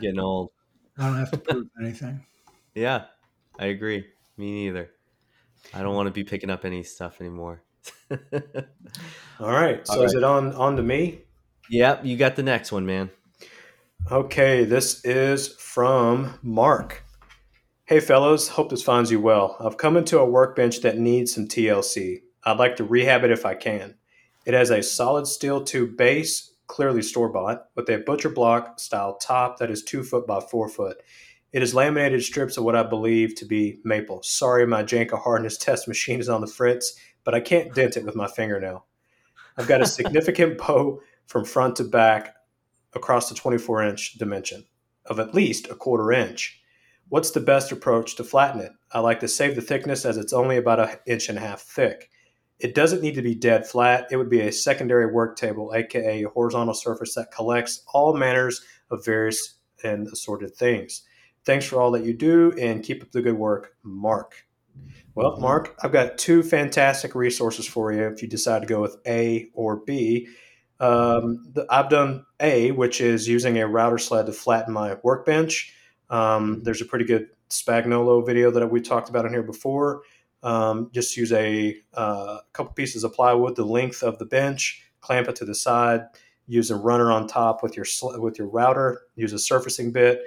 [0.00, 0.50] Getting old.
[0.98, 2.24] I don't have to prove anything.
[2.74, 3.06] Yeah,
[3.58, 4.06] I agree.
[4.36, 4.90] Me neither.
[5.72, 7.62] I don't want to be picking up any stuff anymore.
[8.10, 9.86] All right.
[9.86, 11.20] So All is it on on to me?
[11.70, 13.10] yep, you got the next one, man.
[14.10, 17.02] Okay, this is from Mark.
[17.86, 19.56] Hey fellows, hope this finds you well.
[19.60, 22.20] I've come into a workbench that needs some TLC.
[22.44, 23.94] I'd like to rehab it if I can.
[24.44, 29.16] It has a solid steel tube base, clearly store bought, with a butcher block style
[29.16, 30.98] top that is two foot by four foot.
[31.52, 34.22] It is laminated strips of what I believe to be maple.
[34.22, 38.04] Sorry, my Janka hardness test machine is on the fritz, but I can't dent it
[38.04, 38.86] with my fingernail.
[39.56, 42.34] I've got a significant bow from front to back
[42.92, 44.66] across the 24 inch dimension
[45.06, 46.60] of at least a quarter inch.
[47.08, 48.72] What's the best approach to flatten it?
[48.92, 51.60] I like to save the thickness as it's only about an inch and a half
[51.60, 52.10] thick.
[52.58, 54.06] It doesn't need to be dead flat.
[54.10, 58.62] It would be a secondary work table, aka a horizontal surface that collects all manners
[58.90, 61.02] of various and assorted things.
[61.44, 64.46] Thanks for all that you do and keep up the good work, Mark.
[65.14, 68.96] Well, Mark, I've got two fantastic resources for you if you decide to go with
[69.06, 70.28] A or B.
[70.80, 75.72] Um, the, I've done A, which is using a router sled to flatten my workbench.
[76.10, 80.02] Um, there's a pretty good Spagnuolo video that we talked about in here before.
[80.44, 85.28] Um, just use a uh, couple pieces of plywood, the length of the bench, clamp
[85.28, 86.02] it to the side.
[86.46, 89.02] Use a runner on top with your sl- with your router.
[89.16, 90.20] Use a surfacing bit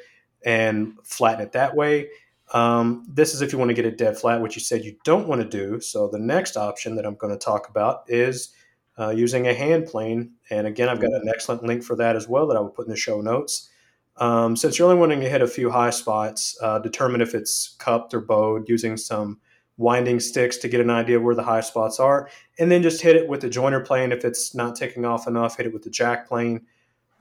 [0.44, 2.10] and flatten it that way.
[2.54, 4.96] Um, this is if you want to get it dead flat, which you said you
[5.04, 5.80] don't want to do.
[5.80, 8.54] So the next option that I'm going to talk about is
[8.98, 10.32] uh, using a hand plane.
[10.50, 12.88] And again, I've got an excellent link for that as well that I will put
[12.88, 13.70] in the show notes.
[14.18, 17.76] Um, since you're only wanting to hit a few high spots, uh, determine if it's
[17.78, 19.40] cupped or bowed using some
[19.78, 22.30] winding sticks to get an idea where the high spots are.
[22.60, 24.12] And then just hit it with the joiner plane.
[24.12, 26.66] If it's not taking off enough, hit it with the jack plane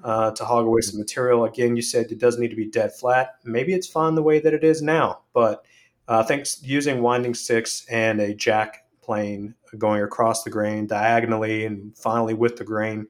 [0.03, 1.45] uh, to hog away some material.
[1.45, 3.35] Again, you said it doesn't need to be dead flat.
[3.45, 5.64] Maybe it's fine the way that it is now, but
[6.09, 11.66] uh, I think using winding sticks and a jack plane going across the grain diagonally
[11.66, 13.07] and finally with the grain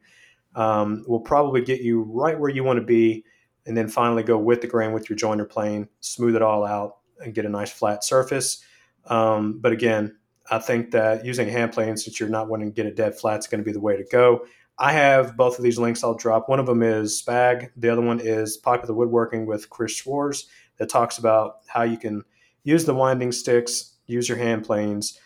[0.55, 3.25] um, will probably get you right where you want to be.
[3.67, 6.99] And then finally go with the grain with your joiner plane, smooth it all out,
[7.19, 8.63] and get a nice flat surface.
[9.07, 10.17] Um, but again,
[10.51, 13.19] I think that using a hand plane, since you're not wanting to get it dead
[13.19, 14.47] flat, is going to be the way to go.
[14.79, 16.49] I have both of these links I'll drop.
[16.49, 17.71] One of them is Spag.
[17.77, 22.23] The other one is Popular Woodworking with Chris Schwarz that talks about how you can
[22.63, 25.19] use the winding sticks, use your hand planes,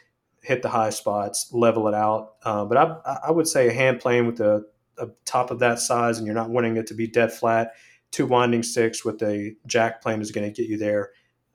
[0.42, 2.34] hit the high spots, level it out.
[2.44, 4.64] Uh, but I, I would say a hand plane with a,
[4.98, 7.72] a top of that size and you're not wanting it to be dead flat,
[8.12, 11.10] two winding sticks with a jack plane is going to get you there.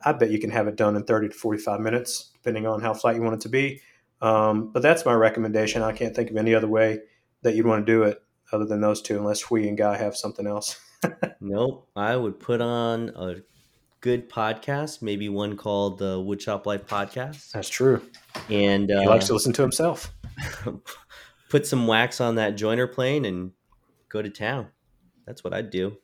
[0.05, 2.93] I bet you can have it done in 30 to 45 minutes, depending on how
[2.93, 3.81] flat you want it to be.
[4.21, 5.81] Um, but that's my recommendation.
[5.81, 6.99] I can't think of any other way
[7.41, 10.15] that you'd want to do it other than those two, unless Huy and Guy have
[10.15, 10.79] something else.
[11.39, 11.87] Nope.
[11.95, 13.35] I would put on a
[14.01, 18.01] good podcast, maybe one called the Woodshop Life Podcast, That's true.
[18.49, 20.11] and uh, He likes to listen to himself.
[21.49, 23.51] put some wax on that joiner plane and
[24.09, 24.67] go to town.
[25.27, 25.97] That's what I'd do.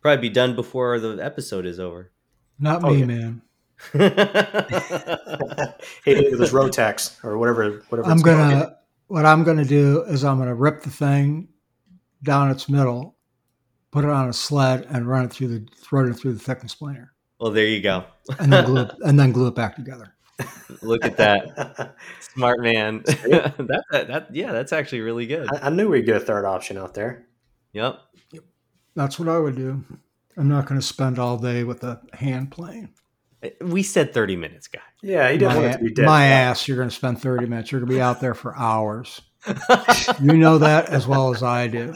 [0.00, 2.10] Probably be done before the episode is over.
[2.62, 3.04] Not Oh, me, yeah.
[3.06, 3.42] man.
[3.92, 3.98] he
[6.14, 7.82] did it with his Rotex or whatever.
[7.88, 8.08] Whatever.
[8.08, 8.76] I'm it's gonna.
[9.08, 11.48] What I'm gonna do is I'm gonna rip the thing
[12.22, 13.16] down its middle,
[13.90, 16.74] put it on a sled, and run it through the run it through the thickness
[16.74, 18.04] planer, well, there you go.
[18.38, 20.14] and then glue it, and then glue it back together.
[20.80, 23.02] Look at that, smart man.
[23.04, 23.54] that,
[23.90, 25.48] that that yeah, that's actually really good.
[25.52, 27.26] I, I knew we'd get a third option out there.
[27.72, 28.00] Yep.
[28.32, 28.44] Yep.
[28.94, 29.84] That's what I would do.
[30.36, 32.90] I'm not going to spend all day with a hand plane.
[33.60, 34.80] We said thirty minutes, guy.
[35.02, 36.06] Yeah, he didn't my want to be dead.
[36.06, 36.30] my flat.
[36.32, 37.72] ass, you're going to spend 30 minutes.
[37.72, 39.20] You're going to be out there for hours.
[40.20, 41.92] You know that as well as I do.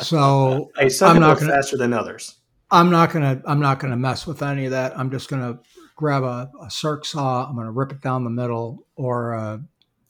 [0.00, 2.34] So Hey, some I'm not are gonna- faster than others.
[2.70, 4.98] I'm not gonna I'm not gonna mess with any of that.
[4.98, 5.58] I'm just gonna
[5.96, 7.46] grab a, a circ saw.
[7.48, 9.58] I'm gonna rip it down the middle, or uh,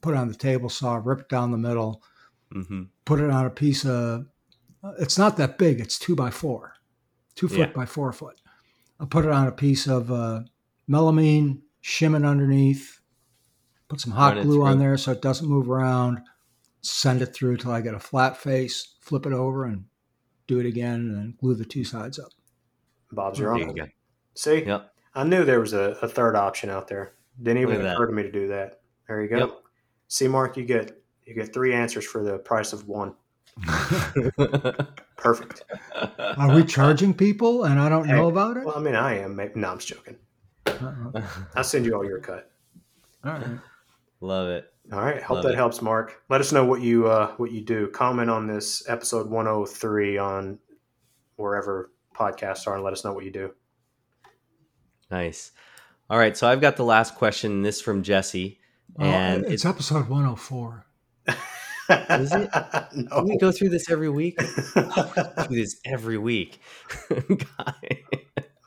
[0.01, 2.03] put it on the table saw, rip it down the middle,
[2.51, 4.27] hmm put it on a piece of.
[4.99, 5.79] It's not that big.
[5.81, 6.73] It's two by four,
[7.39, 7.73] two foot Yeah.
[7.73, 8.41] by four foot.
[9.01, 10.41] I'll put it on a piece of uh,
[10.91, 13.01] melamine, shim it underneath,
[13.89, 16.21] put some hot Run glue on there so it doesn't move around.
[16.83, 18.95] Send it through till I get a flat face.
[19.01, 19.85] Flip it over and
[20.47, 22.31] do it again, and then glue the two sides up.
[23.13, 23.85] Bob's There your you uncle.
[23.87, 23.91] go.
[24.35, 24.91] See, Yep.
[25.15, 27.15] I knew there was a, a third option out there.
[27.43, 27.95] Didn't even Look at that.
[27.95, 28.81] occur to me to do that.
[29.09, 29.39] There you go.
[29.39, 29.51] Yep.
[30.09, 33.15] See, Mark, you get you get three answers for the price of one.
[35.17, 35.65] Perfect.
[36.37, 38.65] Are we charging people and I don't Hey, know about it?
[38.65, 39.37] Well, I mean, I am.
[39.37, 40.17] Maybe, no, I'm just joking.
[40.67, 41.23] Uh-uh.
[41.57, 42.51] I'll send you all your cut.
[43.25, 43.47] All right.
[44.21, 44.73] Love it.
[44.93, 45.23] All right.
[45.23, 45.57] Hope Love that it.
[45.57, 46.23] helps, Mark.
[46.29, 47.89] Let us know what you uh, what you do.
[47.89, 50.59] Comment on this episode 103 on
[51.37, 53.53] wherever podcasts are, and let us know what you do.
[55.11, 55.53] Nice.
[56.11, 56.37] All right.
[56.37, 57.63] So I've got the last question.
[57.63, 58.59] This from Jesse.
[58.99, 60.87] Oh, And it's episode 104.
[61.91, 62.51] Is it?
[62.95, 63.23] no.
[63.25, 64.39] We go through this every week.
[64.77, 66.61] Oh, do this every week.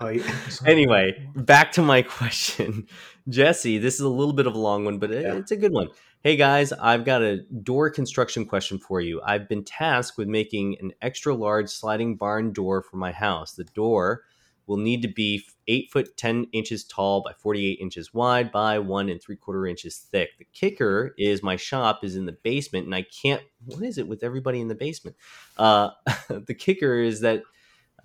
[0.03, 0.23] Oh, yeah.
[0.65, 2.87] Anyway, back to my question.
[3.29, 5.35] Jesse, this is a little bit of a long one, but Yeah.
[5.35, 5.89] it's a good one.
[6.23, 9.21] Hey guys, I've got a door construction question for you.
[9.23, 13.53] I've been tasked with making an extra large sliding barn door for my house.
[13.53, 14.23] The door
[14.71, 19.09] will need to be eight foot ten inches tall by forty-eight inches wide by one
[19.09, 20.29] and three quarter inches thick.
[20.39, 23.43] The kicker is my shop is in the basement, and I can't.
[23.65, 25.17] What is it with everybody in the basement?
[25.57, 25.89] Uh,
[26.29, 27.43] the kicker is that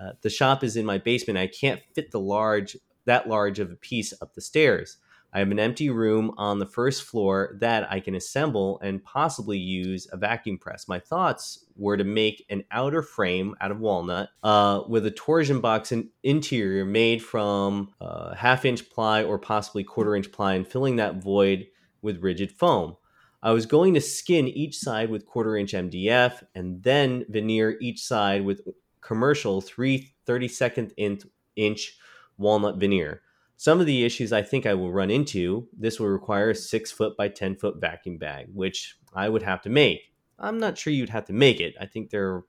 [0.01, 1.39] uh, the shop is in my basement.
[1.39, 4.97] I can't fit the large that large of a piece up the stairs.
[5.33, 9.59] I have an empty room on the first floor that I can assemble and possibly
[9.59, 10.89] use a vacuum press.
[10.89, 15.61] My thoughts were to make an outer frame out of walnut uh, with a torsion
[15.61, 20.67] box and interior made from uh, half inch ply or possibly quarter inch ply and
[20.67, 21.67] filling that void
[22.03, 22.97] with rigid foam.
[23.43, 28.03] I was going to skin each side with quarter inch MDF and then veneer each
[28.03, 28.63] side with
[29.01, 31.23] commercial 3 32nd inch,
[31.55, 31.97] inch
[32.39, 33.23] walnut veneer.
[33.57, 36.93] Some of the issues I think I will run into this will require a six
[36.93, 40.13] foot by 10 foot vacuum bag, which I would have to make.
[40.39, 41.75] I'm not sure you'd have to make it.
[41.81, 42.45] I think there are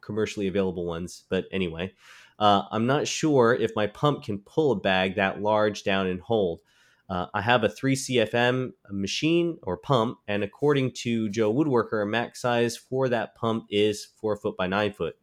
[0.00, 1.92] commercially available ones, but anyway.
[2.38, 6.20] Uh, I'm not sure if my pump can pull a bag that large down and
[6.20, 6.60] hold.
[7.08, 12.42] Uh, I have a 3CFM machine or pump, and according to Joe Woodworker, a max
[12.42, 15.16] size for that pump is four foot by nine foot.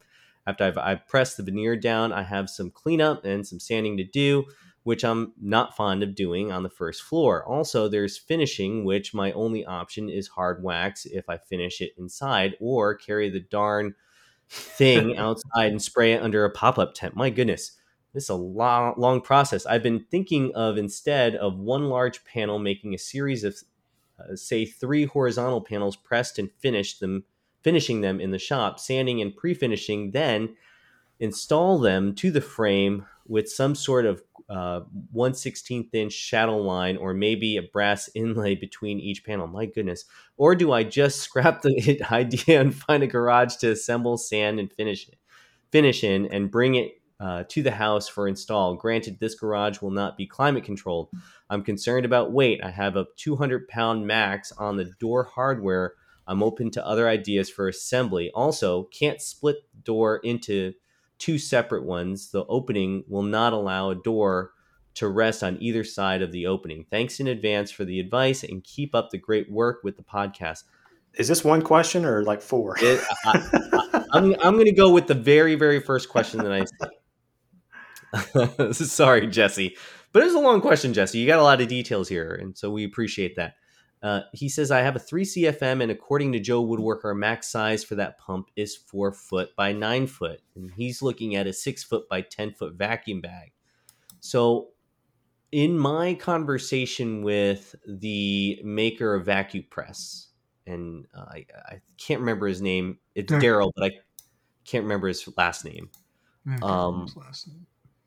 [0.47, 4.03] After I've, I've pressed the veneer down, I have some cleanup and some sanding to
[4.03, 4.45] do,
[4.85, 7.43] which I'm not fond of doing on the first floor.
[7.43, 12.53] Also, there's finishing, which my only option is hard wax if I finish it inside
[12.59, 13.95] or carry the darn
[14.47, 17.15] thing outside and spray it under a pop up tent.
[17.15, 17.71] My goodness,
[18.13, 19.65] this is a long, long process.
[19.65, 23.57] I've been thinking of instead of one large panel, making a series of,
[24.19, 27.23] uh, say, three horizontal panels pressed and finished them,
[27.63, 30.55] finishing them in the shop, sanding and pre-finishing, then
[31.19, 34.81] install them to the frame with some sort of uh,
[35.11, 39.47] 1 16th inch shadow line or maybe a brass inlay between each panel.
[39.47, 40.05] My goodness.
[40.37, 44.71] Or do I just scrap the idea and find a garage to assemble, sand, and
[44.71, 45.17] finish it,
[45.71, 48.75] finish in and bring it uh, to the house for install?
[48.75, 51.09] Granted, this garage will not be climate controlled.
[51.49, 52.61] I'm concerned about weight.
[52.63, 55.93] I have a 200 pound max on the door hardware.
[56.27, 58.31] I'm open to other ideas for assembly.
[58.33, 60.73] Also, can't split door into
[61.19, 62.31] two separate ones.
[62.31, 64.51] The opening will not allow a door
[64.95, 66.85] to rest on either side of the opening.
[66.89, 70.63] Thanks in advance for the advice and keep up the great work with the podcast.
[71.15, 72.75] Is this one question or like four?
[72.79, 76.65] It, I, I'm, I'm going to go with the very, very first question that I
[78.73, 78.73] see.
[78.85, 79.75] Sorry, Jesse.
[80.11, 81.17] But it was a long question, Jesse.
[81.17, 83.55] You got a lot of details here, and so we appreciate that.
[84.05, 87.95] Uh, he says, I have a 3CFM, and according to Joe Woodworker, max size for
[87.95, 90.41] that pump is 4 foot by 9 foot.
[90.55, 93.51] And he's looking at a 6 foot by 10 foot vacuum bag.
[94.19, 94.69] So,
[95.51, 100.27] in my conversation with the maker of Vacuum Press,
[100.67, 103.41] and uh, I, I can't remember his name, it's Dick.
[103.41, 103.91] Daryl, but I
[104.65, 105.89] can't remember his last name.
[106.45, 107.65] I can't Um, remember his last name.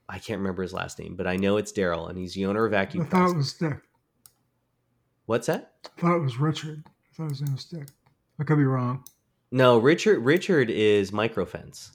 [0.08, 2.64] I can't remember his last name, but I know it's Daryl, and he's the owner
[2.66, 3.32] of I Vacuum thought Press.
[3.32, 3.78] it was Dick.
[5.28, 5.72] What's that?
[5.98, 6.84] I thought it was Richard.
[6.86, 7.86] I thought his name was Dick.
[8.40, 9.04] I could be wrong.
[9.52, 10.20] No, Richard.
[10.20, 11.90] Richard is Microfence.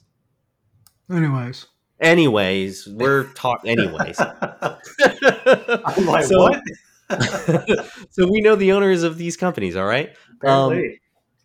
[1.10, 1.66] Anyways,
[1.98, 3.72] Anyways, we're talking.
[3.76, 6.62] Anyways, I'm like, So- what?
[8.10, 9.74] so we know the owners of these companies.
[9.74, 10.10] All right.
[10.44, 10.80] Um,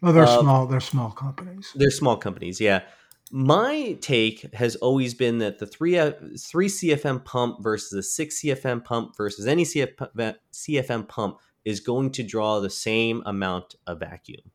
[0.03, 0.67] Oh, they're Uh, small.
[0.67, 1.71] They're small companies.
[1.75, 2.83] They're small companies, yeah.
[3.31, 8.41] My take has always been that the three uh, three CFM pump versus a six
[8.41, 9.95] CFM pump versus any CF,
[10.53, 14.51] CFM pump is going to draw the same amount of vacuum.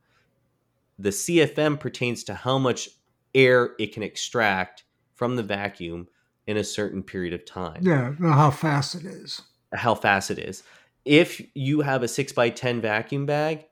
[0.98, 2.88] The CFM pertains to how much
[3.34, 4.84] air it can extract
[5.14, 6.09] from the vacuum
[6.46, 9.42] in a certain period of time Yeah, how fast it is.
[9.72, 10.62] how fast it is.
[11.05, 13.66] If you have a 6x10 vacuum bag,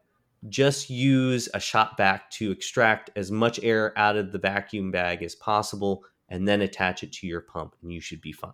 [0.48, 5.22] just use a shop vac to extract as much air out of the vacuum bag
[5.22, 8.52] as possible and then attach it to your pump, and you should be fine.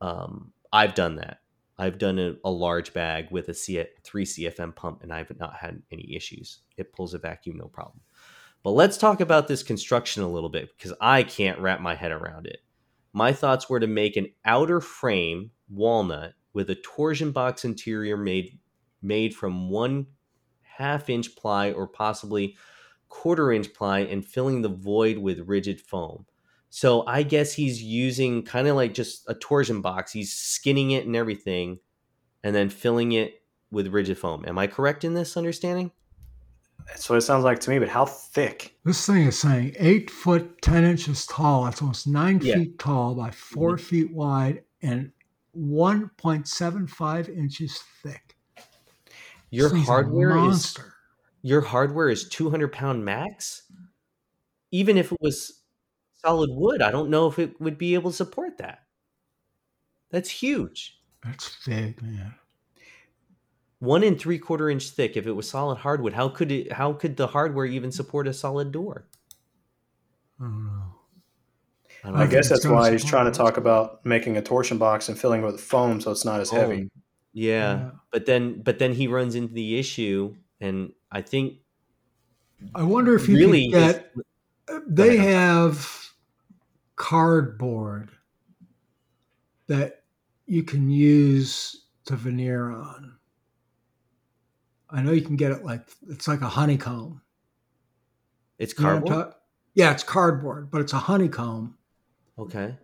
[0.00, 1.38] Um, I've done that.
[1.78, 5.56] I've done a, a large bag with a C- 3 CFM pump, and I've not
[5.56, 6.60] had any issues.
[6.76, 8.00] It pulls a vacuum, no problem.
[8.62, 12.12] But let's talk about this construction a little bit because I can't wrap my head
[12.12, 12.58] around it.
[13.12, 18.58] My thoughts were to make an outer frame walnut with a torsion box interior made
[19.02, 20.06] made from one
[20.62, 22.56] half inch ply or possibly
[23.08, 26.24] quarter inch ply and filling the void with rigid foam.
[26.74, 30.10] So I guess he's using kind of like just a torsion box.
[30.10, 31.80] He's skinning it and everything
[32.42, 34.46] and then filling it with rigid foam.
[34.46, 35.90] Am I correct in this understanding?
[36.86, 37.78] That's what it sounds like to me.
[37.78, 38.74] But how thick?
[38.86, 41.64] This thing is saying eight foot ten inches tall.
[41.66, 42.54] That's almost nine Yeah.
[42.54, 43.84] feet tall by 4 mm-hmm.
[43.84, 45.12] feet wide and
[45.52, 48.34] one point seven five inches thick.
[49.50, 50.94] Your This thing's hardware is monster.
[51.42, 53.64] your hardware is 200 pound max
[54.70, 55.61] even if it was
[56.24, 58.82] solid wood i don't know if it would be able to support that
[60.10, 62.34] that's huge That's big, man.
[63.78, 66.92] one and three quarter inch thick if it was solid hardwood how could it how
[66.92, 69.06] could the hardware even support a solid door
[70.40, 70.82] I don't know.
[72.04, 72.30] I don't I I know.
[72.30, 75.46] guess that's why he's trying to talk about making a torsion box and filling it
[75.46, 76.74] with foam so it's not as heavy.
[76.74, 76.90] Oh, foam.
[77.32, 77.90] yeah.
[78.10, 81.54] but then but then he runs into the issue and i think
[82.76, 84.12] I wonder if you really could his- get.
[84.86, 85.34] They ahead.
[85.34, 86.11] have
[87.02, 88.12] cardboard
[89.66, 90.04] that
[90.46, 93.16] you can use to veneer on.
[94.88, 97.20] I know you can get it like it's like a honeycomb.
[98.60, 99.34] it's You know cardboard
[99.74, 101.76] yeah, it's cardboard, but it's a honeycomb.
[102.38, 102.76] okay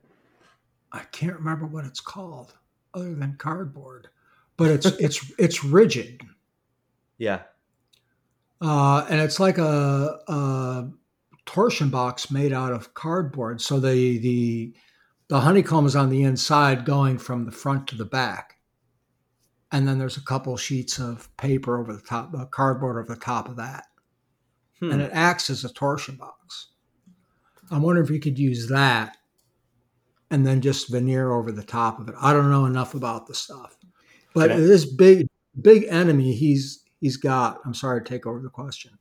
[0.90, 2.54] I can't remember what it's called
[2.94, 4.08] other than cardboard,
[4.56, 6.22] but it's it's it's rigid.
[7.18, 7.42] yeah
[8.60, 10.90] Uh, and it's like a, a
[11.48, 13.62] torsion box made out of cardboard.
[13.62, 14.74] So the the
[15.28, 18.56] the honeycomb is on the inside, going from the front to the back,
[19.72, 23.20] and then there's a couple sheets of paper over the top, uh, cardboard over the
[23.20, 23.84] top of that,
[24.78, 24.90] Hmm.
[24.92, 26.68] and it acts as a torsion box.
[27.70, 29.16] I'm wondering if you could use that,
[30.30, 32.14] and then just veneer over the top of it.
[32.20, 33.78] I don't know enough about the stuff,
[34.34, 34.60] but Okay.
[34.60, 35.26] this big
[35.62, 37.60] big enemy he's he's got.
[37.64, 38.98] I'm sorry to take over the question.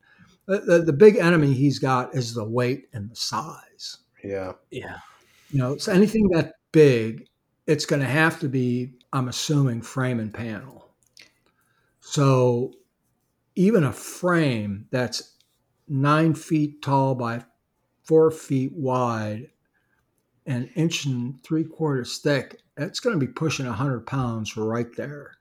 [0.47, 3.97] The, the, the big enemy he's got is the weight and the size.
[4.23, 4.53] Yeah.
[4.71, 4.97] yeah
[5.51, 7.27] You know, so anything that big,
[7.67, 10.89] it's going to have to be, I'm assuming, frame and panel.
[11.99, 12.73] So
[13.55, 15.35] even a frame that's
[15.87, 17.43] nine feet tall by
[18.03, 19.49] four feet wide
[20.45, 25.37] and inch and three quarters thick, it's going to be pushing 100 pounds right there.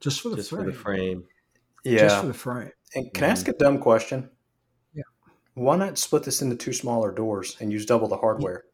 [0.00, 0.64] Just for the just frame.
[0.64, 1.24] for the frame
[1.84, 1.98] Yeah.
[1.98, 2.72] Just for the frame.
[2.94, 3.32] And can I mm-hmm.
[3.32, 4.30] ask a dumb question?
[4.94, 5.02] Yeah.
[5.54, 8.64] Why not split this into two smaller doors and use double the hardware?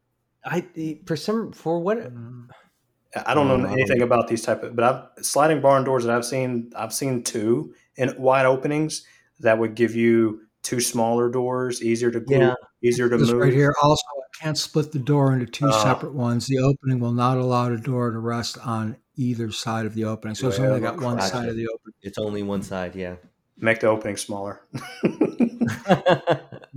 [0.45, 0.65] i
[1.05, 1.97] for some for what.
[1.97, 4.85] I don't know I don't anything about these type of, but
[5.17, 6.71] I've sliding barn doors that I've seen.
[6.75, 9.05] I've seen two in wide openings
[9.39, 12.53] that would give you two smaller doors, easier to glue, Yeah.
[12.83, 13.41] easier to This move.
[13.41, 13.73] right here.
[13.81, 15.83] Also, I can't split the door into two Oh.
[15.83, 16.47] separate ones.
[16.47, 20.35] The opening will not allow the door to rest on either side of the opening.
[20.35, 21.93] So it's only got one side of the opening.
[22.01, 23.15] it's only one side yeah
[23.59, 24.61] Make the opening smaller.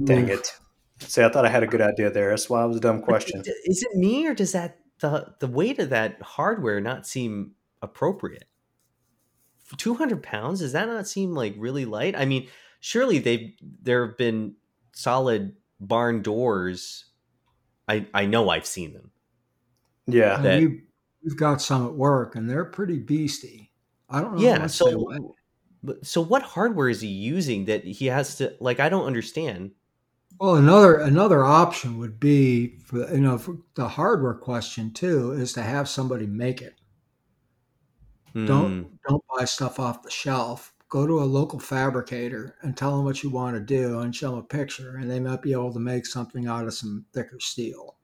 [0.05, 0.49] Dang it!
[1.01, 2.31] See, I thought I had a good idea there.
[2.31, 3.43] That's why it was a dumb question.
[3.65, 7.53] Is it me or does that the the weight of that hardware not seem
[7.83, 8.45] appropriate?
[9.77, 12.17] Two hundred pounds does that not seem like really light?
[12.17, 12.49] I mean,
[12.81, 14.55] surely they there have been
[14.93, 17.07] solid barn doors.
[17.89, 19.11] I I know I've seen them.
[20.07, 20.81] Yeah, that- we,
[21.25, 23.69] we've got some at work, and they're pretty beasty.
[24.09, 24.39] I don't know.
[24.41, 24.59] how Yeah.
[24.59, 25.19] much they So weigh.
[25.83, 28.81] But- so what hardware is he using that he has to like?
[28.81, 29.73] I don't understand.
[30.41, 35.53] Well, another another option would be for you know for the hardware question too is
[35.55, 36.81] to have somebody make it.
[38.33, 38.47] Hmm.
[38.47, 40.73] Don't don't buy stuff off the shelf.
[40.89, 44.31] Go to a local fabricator and tell them what you want to do and show
[44.31, 47.39] them a picture, and they might be able to make something out of some thicker
[47.39, 47.97] steel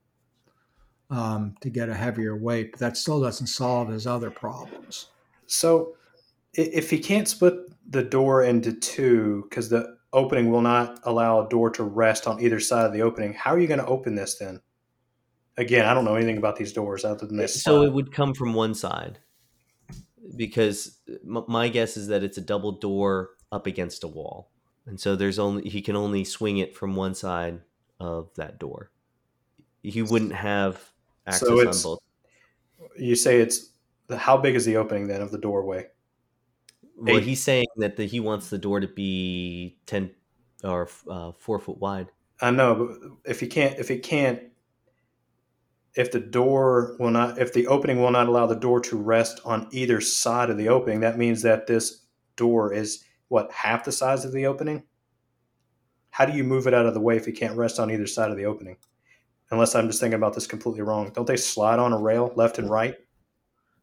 [1.10, 2.72] um, to get a heavier weight.
[2.72, 5.08] But that still doesn't solve his other problems.
[5.46, 5.95] So i-
[6.56, 7.54] if he can't split
[7.88, 12.40] the door into two, because the opening will not allow a door to rest on
[12.40, 13.34] either side of the opening.
[13.34, 14.60] How are you going to open this then?
[15.58, 17.62] Again, I don't know anything about these doors other than this.
[17.62, 19.18] So it would come from one side
[20.36, 24.50] because m- my guess is that it's a double door up against a wall,
[24.86, 27.60] and so there's only he can only swing it from one side
[28.00, 28.90] of that door.
[29.82, 30.90] He wouldn't have
[31.26, 31.98] access So on both.
[32.98, 33.70] You say it's
[34.14, 35.86] how big is the opening then of the doorway?
[36.96, 40.10] Well, he's saying that the, he wants the door to be ten
[40.64, 42.08] or uh, four foot wide.
[42.40, 44.40] I know, but if you can't, if it can't,
[45.94, 49.40] if the door will not, if the opening will not allow the door to rest
[49.44, 52.02] on either side of the opening, that means that this
[52.36, 54.82] door is what half the size of the opening.
[56.10, 58.06] How do you move it out of the way if it can't rest on either
[58.06, 58.76] side of the opening?
[59.50, 61.12] Unless I'm just thinking about this completely wrong.
[61.14, 62.96] Don't they slide on a rail left and right?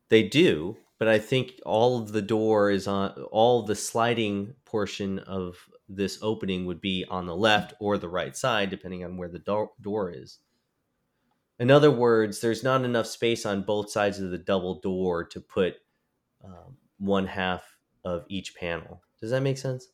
[0.10, 5.20] They do, but I think all of the door is on all the sliding portion
[5.20, 5.58] of
[5.90, 9.40] this opening would be on the left or the right side, depending on where the
[9.40, 10.40] door, door is.
[11.60, 15.42] In other words, there's not enough space on both sides of the double door to
[15.42, 15.74] put
[16.42, 17.76] um, one half
[18.06, 19.02] of each panel.
[19.20, 19.90] Does that make sense?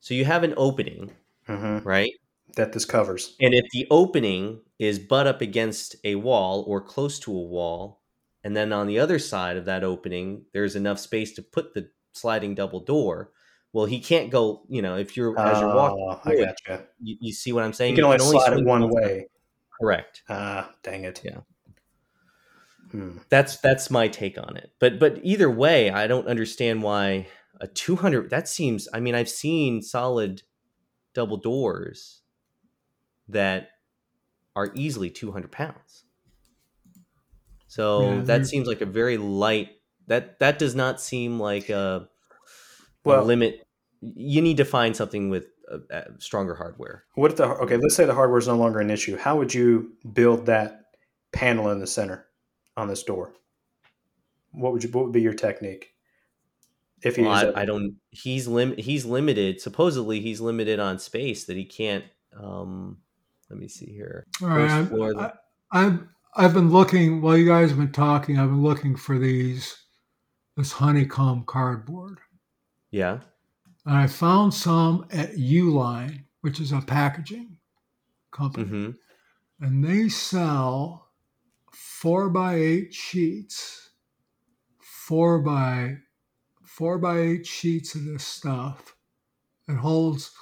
[0.00, 1.12] So you have an opening,
[1.46, 1.88] Mm-hmm.
[1.88, 2.10] right?
[2.56, 3.36] That this covers.
[3.40, 7.99] And if the opening is butt up against a wall or close to a wall,
[8.42, 11.90] and then on the other side of that opening, there's enough space to put the
[12.12, 13.32] sliding double door.
[13.72, 14.62] Well, he can't go.
[14.68, 16.86] You know, if you're as you're walking, through gotcha.
[17.00, 17.90] you, you see what I'm saying.
[17.90, 19.26] You can only slide swing it one way.
[19.80, 20.22] Correct.
[20.28, 21.20] Ah, dang it.
[21.24, 21.38] Yeah.
[22.90, 23.18] Hmm.
[23.28, 24.72] That's that's my take on it.
[24.80, 27.28] But but either way, I don't understand why
[27.60, 28.30] a 200.
[28.30, 28.88] That seems.
[28.92, 30.42] I mean, I've seen solid
[31.14, 32.22] double doors
[33.28, 33.70] that
[34.56, 36.04] are easily 200 pounds.
[37.70, 39.68] So Yeah, that they're- seems like a very light.
[40.08, 42.08] That that does not seem like a,
[43.06, 43.64] a limit.
[44.00, 47.04] You need to find something with uh, uh, stronger hardware.
[47.14, 47.76] What if the okay?
[47.76, 49.16] Let's say the hardware is no longer an issue.
[49.16, 50.86] How would you build that
[51.32, 52.26] panel in the center
[52.76, 53.34] on this door?
[54.50, 54.90] What would you?
[54.90, 55.90] What would be your technique?
[57.04, 57.94] If you Well, use I, I don't.
[58.10, 58.76] He's lim.
[58.78, 59.60] He's limited.
[59.60, 62.04] Supposedly, he's limited on space that he can't.
[62.36, 62.98] Um,
[63.48, 64.26] let me see here.
[64.42, 65.34] All right, First I'm- the-
[65.72, 65.98] I,
[66.34, 68.38] I've been looking while you guys have been talking.
[68.38, 69.76] I've been looking for these
[70.56, 72.18] this honeycomb cardboard,
[72.90, 73.20] Yeah.
[73.86, 77.56] and I found some at Uline, which is a packaging
[78.32, 78.90] company, hmm
[79.60, 81.10] and they sell
[81.72, 83.90] four by eight sheets,
[84.80, 85.98] four by
[86.64, 88.96] four by eight sheets of this stuff.
[89.68, 90.32] It holds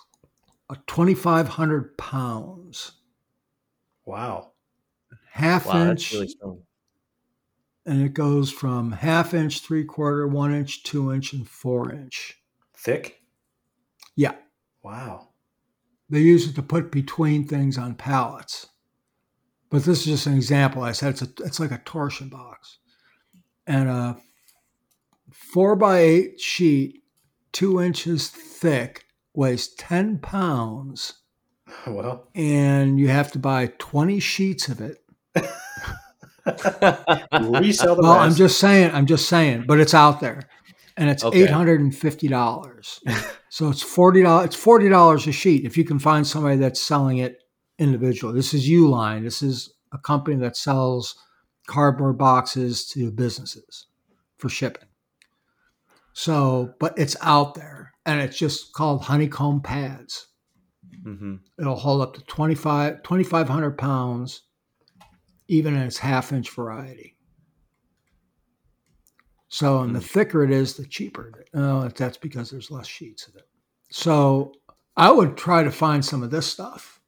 [0.70, 2.92] a twenty five hundred pounds,
[4.04, 4.52] wow.
[5.38, 6.10] Half Wow, inch.
[6.12, 6.58] that's really
[7.86, 12.36] and it goes from half inch, three quarter, one inch, two inch, and four inch.
[12.76, 13.22] Thick.
[14.14, 14.34] Yeah.
[14.82, 15.30] Wow.
[16.10, 18.66] They use it to put between things on pallets.
[19.70, 20.82] But this is just an example.
[20.82, 22.78] I said it's a, it's like a torsion box,
[23.66, 24.16] and a
[25.30, 27.02] four by eight sheet,
[27.52, 31.18] two inches thick, weighs ten pounds,
[31.86, 34.98] Well, and you have to buy twenty sheets of it.
[37.38, 38.90] resell the Well, I'm just saying.
[38.92, 40.42] I'm just saying, but it's out there,
[40.96, 41.44] and it's Okay.
[41.44, 43.00] eight hundred and fifty dollars.
[43.48, 44.46] so it's forty dollars.
[44.46, 47.42] It's forty dollars a sheet if you can find somebody that's selling it
[47.78, 48.34] individually.
[48.34, 49.22] This is Uline.
[49.22, 51.16] This is a company that sells
[51.66, 53.86] cardboard boxes to businesses
[54.38, 54.88] for shipping.
[56.12, 60.26] So, but it's out there, and it's just called honeycomb pads.
[61.04, 64.42] hmm It'll hold up to 25 2,500 pounds,
[65.48, 67.16] even in its half inch variety.
[69.48, 70.04] So, and the hmm.
[70.04, 71.44] thicker it is, the cheaper.
[71.54, 73.48] Oh, that's because there's less sheets of it.
[73.90, 74.52] So,
[74.96, 77.00] I would try to find some of this stuff,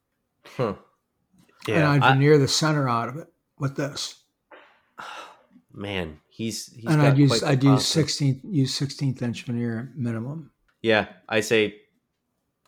[0.57, 0.73] Huh.
[1.67, 1.83] and.
[1.83, 3.27] I'd I- veneer the center out of it
[3.59, 4.23] with this,
[5.73, 10.51] Man, he's he's and got I'd use I'd use 16th use 16th inch veneer minimum.
[10.81, 11.75] Yeah, I say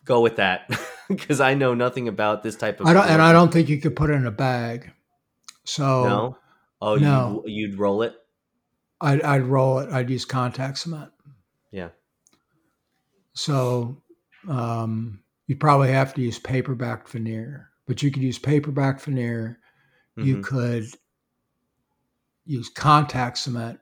[0.04, 0.70] go with that
[1.08, 2.86] because I know nothing about this type of.
[2.86, 3.20] I don't, and.
[3.20, 4.92] I don't think you could put it in a bag.
[5.64, 6.38] So No.
[6.80, 7.42] Oh, No.
[7.46, 8.14] you you'd roll it.
[9.00, 9.90] I'd, I'd roll it.
[9.90, 11.10] I'd use contact cement.
[11.70, 11.88] Yeah.
[13.34, 14.02] So
[14.48, 19.58] um, you'd probably have to use paperback veneer, but you could use paperback veneer.
[20.16, 20.42] You Mhm.
[20.44, 20.84] could
[22.46, 23.80] use contact cement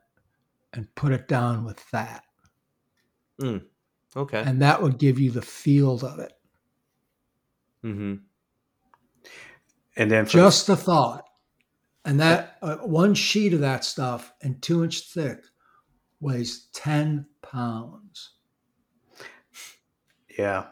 [0.73, 2.25] and put it down with that.
[4.17, 4.43] Okay.
[4.47, 6.33] And that would give you the feel of it.
[7.83, 8.15] hmm
[9.97, 11.25] and then for Just the thought.
[12.05, 15.39] And that uh, one sheet of that stuff and two inch thick
[16.21, 18.31] weighs 10 pounds.
[20.39, 20.65] Yeah.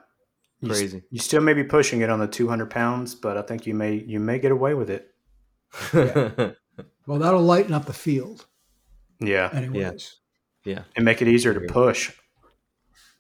[0.61, 1.03] You, s- Crazy.
[1.11, 3.95] you still may be pushing it on the 200 pounds, but I think you may
[3.95, 5.09] you may get away with it.
[7.07, 8.47] Well, that'll lighten up the field,
[9.21, 9.51] Yeah.
[9.53, 10.17] anyways.
[10.65, 10.83] yeah.
[10.95, 12.13] And make it easier to push.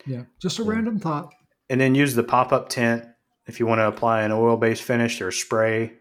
[0.06, 0.70] Yeah, just a Yeah.
[0.70, 1.32] random thought.
[1.68, 3.04] And then use the pop up tent
[3.46, 5.94] if you want to apply an oil based finish or spray,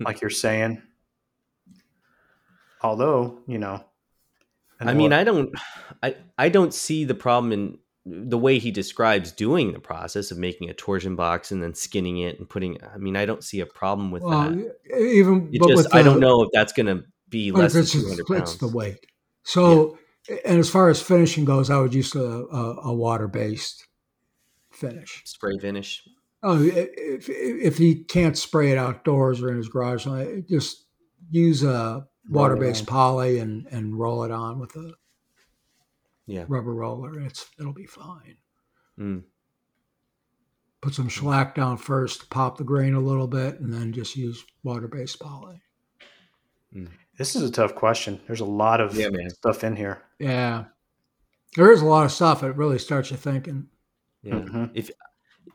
[0.00, 0.82] like you're saying.
[2.80, 3.84] Although, you know.
[4.80, 5.54] an I mean, I don't,
[6.02, 10.38] I, I don't see the problem in the way he describes doing the process of
[10.38, 12.78] making a torsion box and then skinning it and putting.
[12.82, 14.76] I mean, I don't see a problem with Well, that.
[14.98, 17.82] even It but just, with I don't know if that's going to be less than
[17.82, 18.58] it's, two just- hundred it's pounds.
[18.58, 19.06] the weight.
[19.44, 19.98] So,
[20.44, 23.86] and as far as finishing goes, I would use a, a, a water based
[24.70, 25.22] finish.
[25.24, 26.02] Spray finish.
[26.42, 30.86] Oh, if, if he can't spray it outdoors or in his garage, uh, just
[31.30, 34.92] use a water based poly and, and roll it on with a
[36.26, 36.44] Yeah.
[36.48, 37.20] rubber roller.
[37.20, 38.36] It's it'll be fine.
[38.98, 39.22] Mm.
[40.80, 44.44] Put some shellac down first, pop the grain a little bit, and then just use
[44.64, 45.60] water based poly.
[47.18, 48.20] This is a tough question.
[48.26, 49.30] There's a lot of Yeah, man.
[49.30, 50.02] stuff in here.
[50.18, 50.64] Yeah,
[51.56, 52.42] there is a lot of stuff.
[52.42, 53.68] It really starts you thinking.
[54.22, 54.34] Yeah.
[54.40, 54.70] Mhm.
[54.74, 54.90] If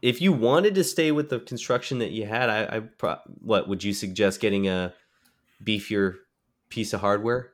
[0.01, 3.67] if you wanted to stay with the construction that you had, I, I pro- what
[3.67, 4.93] would you suggest getting a
[5.63, 6.15] beefier
[6.69, 7.51] piece of hardware?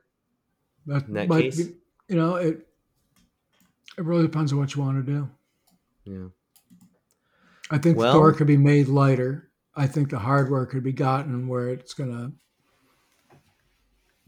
[0.86, 1.58] But, In that but, case?
[2.08, 2.66] you know, it
[3.96, 5.30] it really depends on what you want to do.
[6.04, 6.28] Yeah.
[7.70, 9.50] I think Well- the door could be made lighter.
[9.76, 12.32] I think the hardware could be gotten where it's going to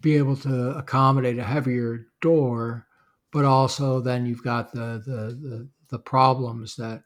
[0.00, 2.86] be able to accommodate a heavier door,
[3.32, 7.02] but also then you've got the the the, the problems that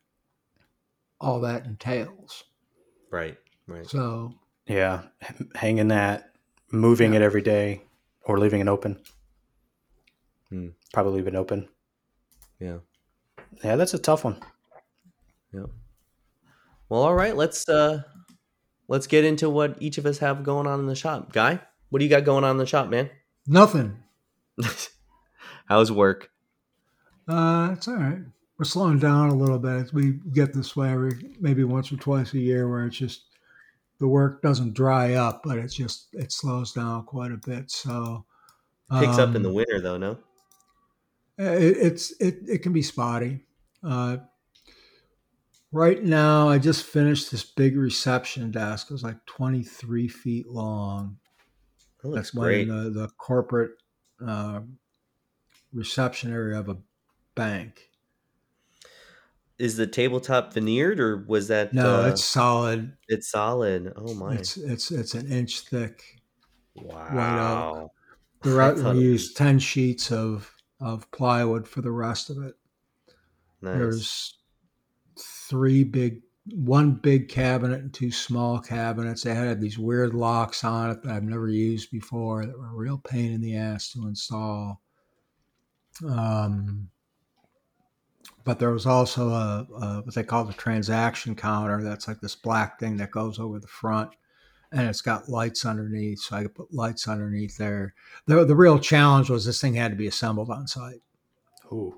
[1.20, 2.44] all that entails.
[3.10, 3.36] Right.
[3.66, 3.86] Right.
[3.86, 4.34] So
[4.66, 5.02] Yeah.
[5.22, 6.32] H- Hanging that,
[6.72, 7.82] moving it every day,
[8.24, 9.00] or leaving it open.
[10.48, 10.68] Hmm.
[10.92, 11.68] Probably leave it open.
[12.58, 12.78] Yeah.
[13.64, 14.40] Yeah, that's a tough one.
[15.52, 15.66] Yeah.
[16.88, 17.36] Well, all right.
[17.36, 18.02] Let's uh
[18.88, 21.32] let's get into what each of us have going on in the shop.
[21.32, 21.60] Guy,
[21.90, 23.10] what do you got going on in the shop, man?
[23.46, 23.96] nothing.
[25.66, 26.30] How's work?
[27.28, 28.18] Uh, it's all right.
[28.60, 29.90] We're slowing down a little bit.
[29.94, 33.22] We get this way every maybe once or twice a year, where it's just
[33.98, 37.70] the work doesn't dry up, but it's just it slows down quite a bit.
[37.70, 38.26] So
[38.92, 40.18] it Picks up in the um, winter though, no?
[41.38, 43.40] It, it's it it can be spotty.
[43.82, 44.18] Uh,
[45.72, 48.90] right now, I just finished this big reception desk.
[48.90, 51.16] It was like twenty three feet long.
[52.02, 52.68] That looks That's one great.
[52.68, 53.72] in the, the corporate
[54.22, 54.60] uh,
[55.72, 56.76] reception area of a
[57.34, 57.86] bank.
[59.60, 62.96] Is the tabletop veneered or was that No, uh, it's solid.
[63.08, 63.92] it's solid?
[63.94, 64.34] Oh my.
[64.34, 66.02] It's it's it's an inch thick.
[66.74, 67.90] wow.
[68.42, 70.50] The I re- thought we used ten sheets of
[70.80, 72.54] of plywood for the rest of it.
[73.60, 73.76] Nice.
[73.76, 74.38] There's
[75.18, 76.22] three big,
[76.54, 79.22] one big cabinet and two small cabinets.
[79.22, 82.74] They had these weird locks on it that I've never used before that were a
[82.74, 84.80] real pain in the ass to install.
[86.08, 86.88] Um,
[88.44, 91.82] but there was also a, a what they call the transaction counter.
[91.82, 94.10] That's like this black thing that goes over the front,
[94.72, 96.20] and it's got lights underneath.
[96.20, 97.94] So I could put lights underneath there.
[98.26, 101.02] The the real challenge was this thing had to be assembled on site
[101.72, 101.94] Ooh.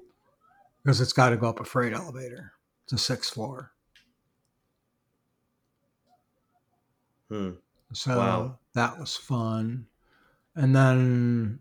[0.82, 2.52] because it's got to go up a freight elevator.
[2.84, 3.72] It's a sixth floor.
[7.28, 7.50] Hmm.
[7.94, 8.58] So Wow.
[8.74, 9.86] that was fun.
[10.54, 11.60] And then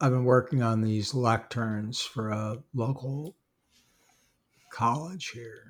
[0.00, 3.34] I've been working on these lecterns for a local
[4.78, 5.64] college here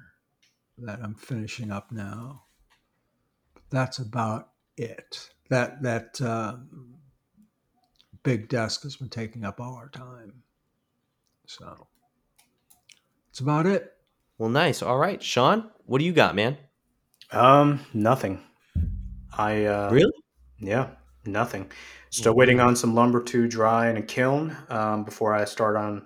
[0.77, 2.43] that I'm finishing up now.
[3.55, 5.31] But that's about it.
[5.49, 6.97] That that um,
[8.23, 10.43] big desk has been taking up all our time.
[11.47, 11.87] So
[13.27, 13.95] that's about it.
[14.37, 14.83] Well, nice.
[14.83, 16.59] All right, Sean, what do you got, man?
[17.33, 18.41] Um, nothing.
[19.37, 20.13] I uh, Really?
[20.61, 20.89] Yeah,
[21.25, 21.73] nothing.
[22.11, 26.05] Still waiting on some lumber to dry in a kiln um, before I start on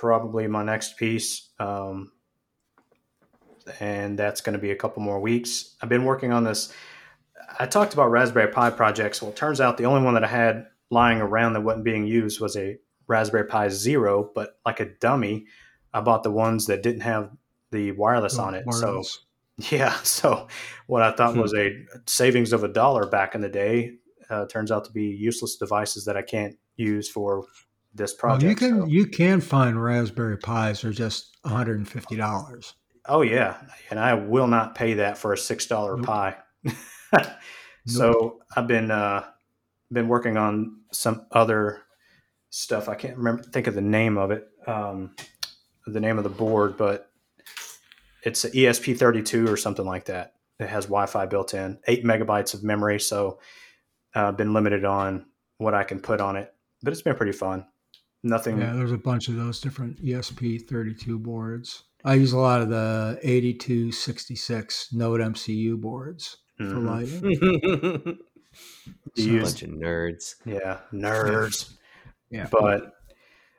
[0.00, 1.48] probably my next piece.
[1.58, 2.12] Um,
[3.80, 5.74] and that's going to be a couple more weeks.
[5.82, 6.72] I've been working on this.
[7.58, 9.20] I talked about Raspberry Pi projects.
[9.20, 12.06] Well, it turns out the only one that I had lying around that wasn't being
[12.06, 12.78] used was a
[13.08, 15.46] Raspberry Pi Zero, but like a dummy,
[15.92, 17.30] I bought the ones that didn't have
[17.72, 18.64] the wireless on it.
[18.72, 19.18] So Wireless.
[19.70, 19.94] yeah.
[20.02, 20.46] So
[20.86, 21.40] what I thought Hmm.
[21.40, 21.76] was a
[22.06, 23.94] savings of a dollar back in the day
[24.30, 27.44] uh, turns out to be useless devices that I can't use for
[27.98, 30.80] this Well, you can so- you can find Raspberry Pis.
[30.82, 32.74] They're just one hundred and fifty dollars.
[33.06, 33.56] oh yeah,
[33.90, 36.06] and I will not pay that for a six dollar Nope.
[36.06, 36.36] pie.
[37.86, 39.24] so I've been uh,
[39.92, 41.82] been working on some other
[42.50, 42.88] stuff.
[42.88, 45.14] I can't remember think of the name of it, um,
[45.86, 47.10] the name of the board, but
[48.24, 50.34] it's an ESP32 or something like that.
[50.58, 52.98] It has Wi-Fi built in, eight megabytes of memory.
[52.98, 53.38] So
[54.14, 55.26] I've uh, been limited on
[55.58, 57.64] what I can put on it, but it's been pretty fun.
[58.22, 58.58] Nothing.
[58.58, 61.84] Yeah, there's a bunch of those different ESP32 boards.
[62.04, 66.72] I use a lot of the 8266 Node MCU boards mm-hmm.
[66.72, 68.18] for lighting.
[69.16, 70.34] a use, bunch of nerds.
[70.44, 71.74] Yeah, nerds.
[72.30, 72.92] yeah, but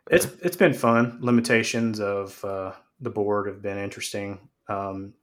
[0.10, 1.20] it's it's been fun.
[1.22, 4.40] Limitations of uh, the board have been interesting.
[4.68, 5.14] Um,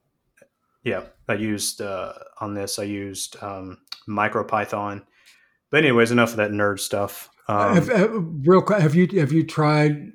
[0.82, 2.78] yeah, I used uh, on this.
[2.78, 3.78] I used um,
[4.08, 5.02] MicroPython.
[5.70, 7.28] But anyways, enough of that nerd stuff.
[7.48, 10.12] Um, have, have, real quick, have you have you tried?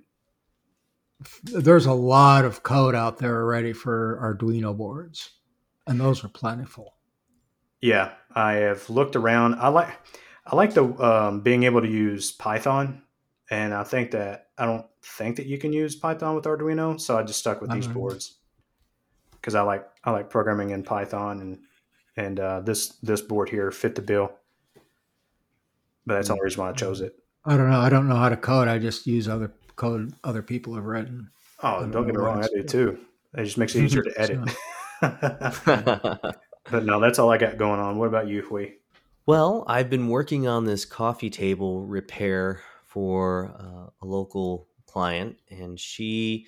[1.44, 5.32] There's a lot of code out there already for Arduino boards,
[5.88, 6.96] and those are plentiful.
[7.80, 9.56] Yeah, I have looked around.
[9.56, 9.90] I like
[10.46, 13.04] I like the um, being able to use Python,
[13.50, 17.18] and I think that I don't think that you can use Python with Arduino, so
[17.18, 18.38] I just stuck with these boards
[19.34, 21.60] because I like I like programming in Python, and
[22.18, 24.32] and uh, this this board here fit the bill.
[26.06, 27.21] But that's the only reason why I chose it.
[27.46, 27.80] I don't know.
[27.80, 28.68] I don't know how to code.
[28.68, 31.30] I just use other code other people have written.
[31.64, 33.00] Oh, don't, don't get me wrong, I do too.
[33.36, 34.40] It just makes it easier to edit.
[35.02, 37.98] but no, that's all I got going on.
[37.98, 38.74] What about you, Huy?
[39.26, 45.80] Well, I've been working on this coffee table repair for uh, a local client, and
[45.80, 46.48] she.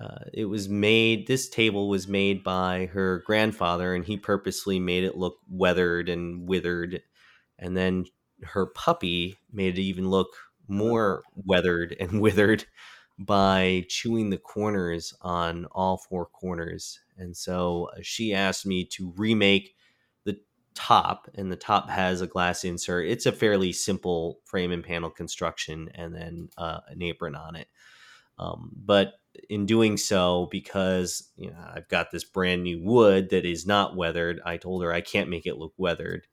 [0.00, 1.26] Uh, it was made.
[1.26, 6.48] This table was made by her grandfather, and he purposely made it look weathered and
[6.48, 7.02] withered.
[7.58, 8.04] And then
[8.44, 10.28] her puppy made it even look
[10.68, 12.64] more weathered and withered
[13.18, 17.00] by chewing the corners on all four corners.
[17.16, 19.74] And so uh, she asked me to remake
[20.24, 20.38] the
[20.74, 23.08] top, and the top has a glass insert.
[23.08, 27.66] It's a fairly simple frame and panel construction, and then uh, an apron on it.
[28.38, 29.14] Um, but
[29.50, 33.96] in doing so, because you know I've got this brand new wood that is not
[33.96, 36.28] weathered, I told her I can't make it look weathered,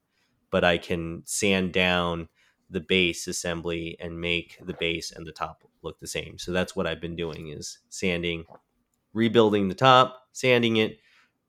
[0.51, 2.29] but I can sand down
[2.69, 6.37] the base assembly and make the base and the top look the same.
[6.37, 8.45] So that's what I've been doing is sanding,
[9.13, 10.99] rebuilding the top, sanding it,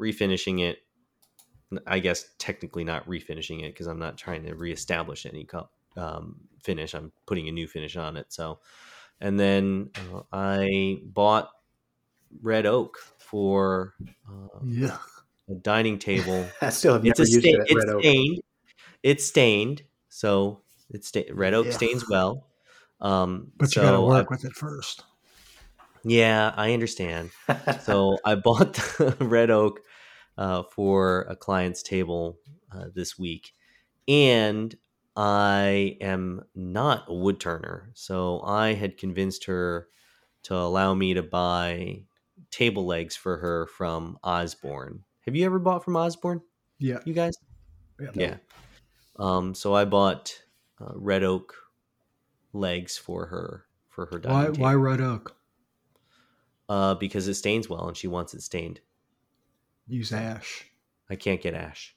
[0.01, 0.79] refinishing it.
[1.87, 6.37] I guess technically not refinishing it because I'm not trying to reestablish any cup um,
[6.63, 6.95] finish.
[6.95, 8.27] I'm putting a new finish on it.
[8.29, 8.61] So,
[9.21, 11.51] and then uh, I bought
[12.43, 13.95] red oak for
[14.29, 14.99] uh, yeah.
[15.49, 16.47] a dining table.
[16.61, 17.67] I still have never it's used sta- it.
[17.69, 18.41] It's stained.
[19.07, 21.73] It's stained, so it's sta- red oak yeah.
[21.73, 22.49] stains well.
[23.01, 25.05] Um, but so you got to work I, with it first.
[26.03, 27.31] Yeah, I understand.
[27.83, 29.79] so I bought the red oak
[30.37, 32.41] uh, for a client's table
[32.75, 33.53] uh, this week,
[34.09, 34.75] and
[35.17, 37.93] I am not a wood turner.
[37.95, 39.87] So I had convinced her
[40.43, 42.03] to allow me to buy
[42.51, 45.05] table legs for her from Osborne.
[45.27, 46.41] Have you ever bought from Osborne?
[46.81, 46.99] Yeah.
[47.05, 47.35] You guys?
[48.01, 48.11] Yeah.
[48.15, 48.37] yeah.
[49.19, 50.43] Um, so I bought
[50.81, 51.55] uh, red oak
[52.53, 54.63] legs for her for her dining why, table.
[54.63, 55.37] Why red oak?
[56.69, 58.81] Uh, because it stains well and she wants it stained.
[59.87, 60.67] Use ash.
[61.09, 61.95] I can't get ash.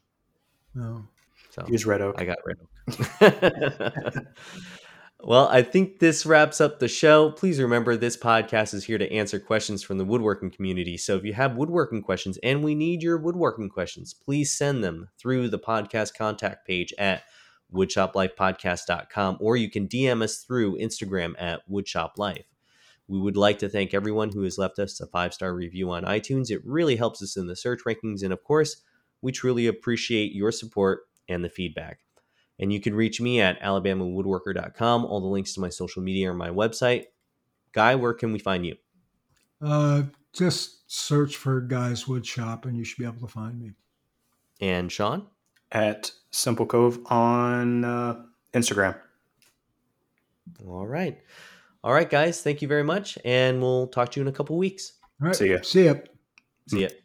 [0.76, 1.07] No.
[1.49, 2.15] So use red oak.
[2.20, 4.13] I got red oak.
[5.22, 7.32] well, I think this wraps up the show.
[7.32, 10.97] Please remember this podcast is here to answer questions from the woodworking community.
[10.97, 15.09] So if you have woodworking questions and we need your woodworking questions, please send them
[15.17, 17.24] through the podcast contact page at
[17.74, 22.45] woodshoplifepodcast.com, or you can DM us through Instagram at woodshoplife.
[23.09, 26.03] We would like to thank everyone who has left us a five star review on
[26.05, 26.49] iTunes.
[26.49, 28.24] It really helps us in the search rankings.
[28.24, 28.84] And of course,
[29.22, 31.99] we truly appreciate your support and the feedback.
[32.60, 35.05] And you can reach me at alabamawoodworker.com.
[35.05, 37.05] All the links to my social media are my website.
[37.72, 38.76] Guy, where can we find you?
[39.62, 40.03] Uh,
[40.34, 43.72] just search for Guy's Wood Shop and you should be able to find me.
[44.60, 45.28] And Sean?
[45.72, 48.97] At Simple Cove on uh, Instagram.
[50.66, 51.18] All right.
[51.84, 52.41] All right, guys.
[52.41, 53.18] Thank you very much.
[53.24, 54.93] And we'll talk to you in a couple weeks.
[55.22, 55.36] All right.
[55.36, 55.60] See ya.
[55.62, 55.93] See ya.
[56.68, 56.89] See ya.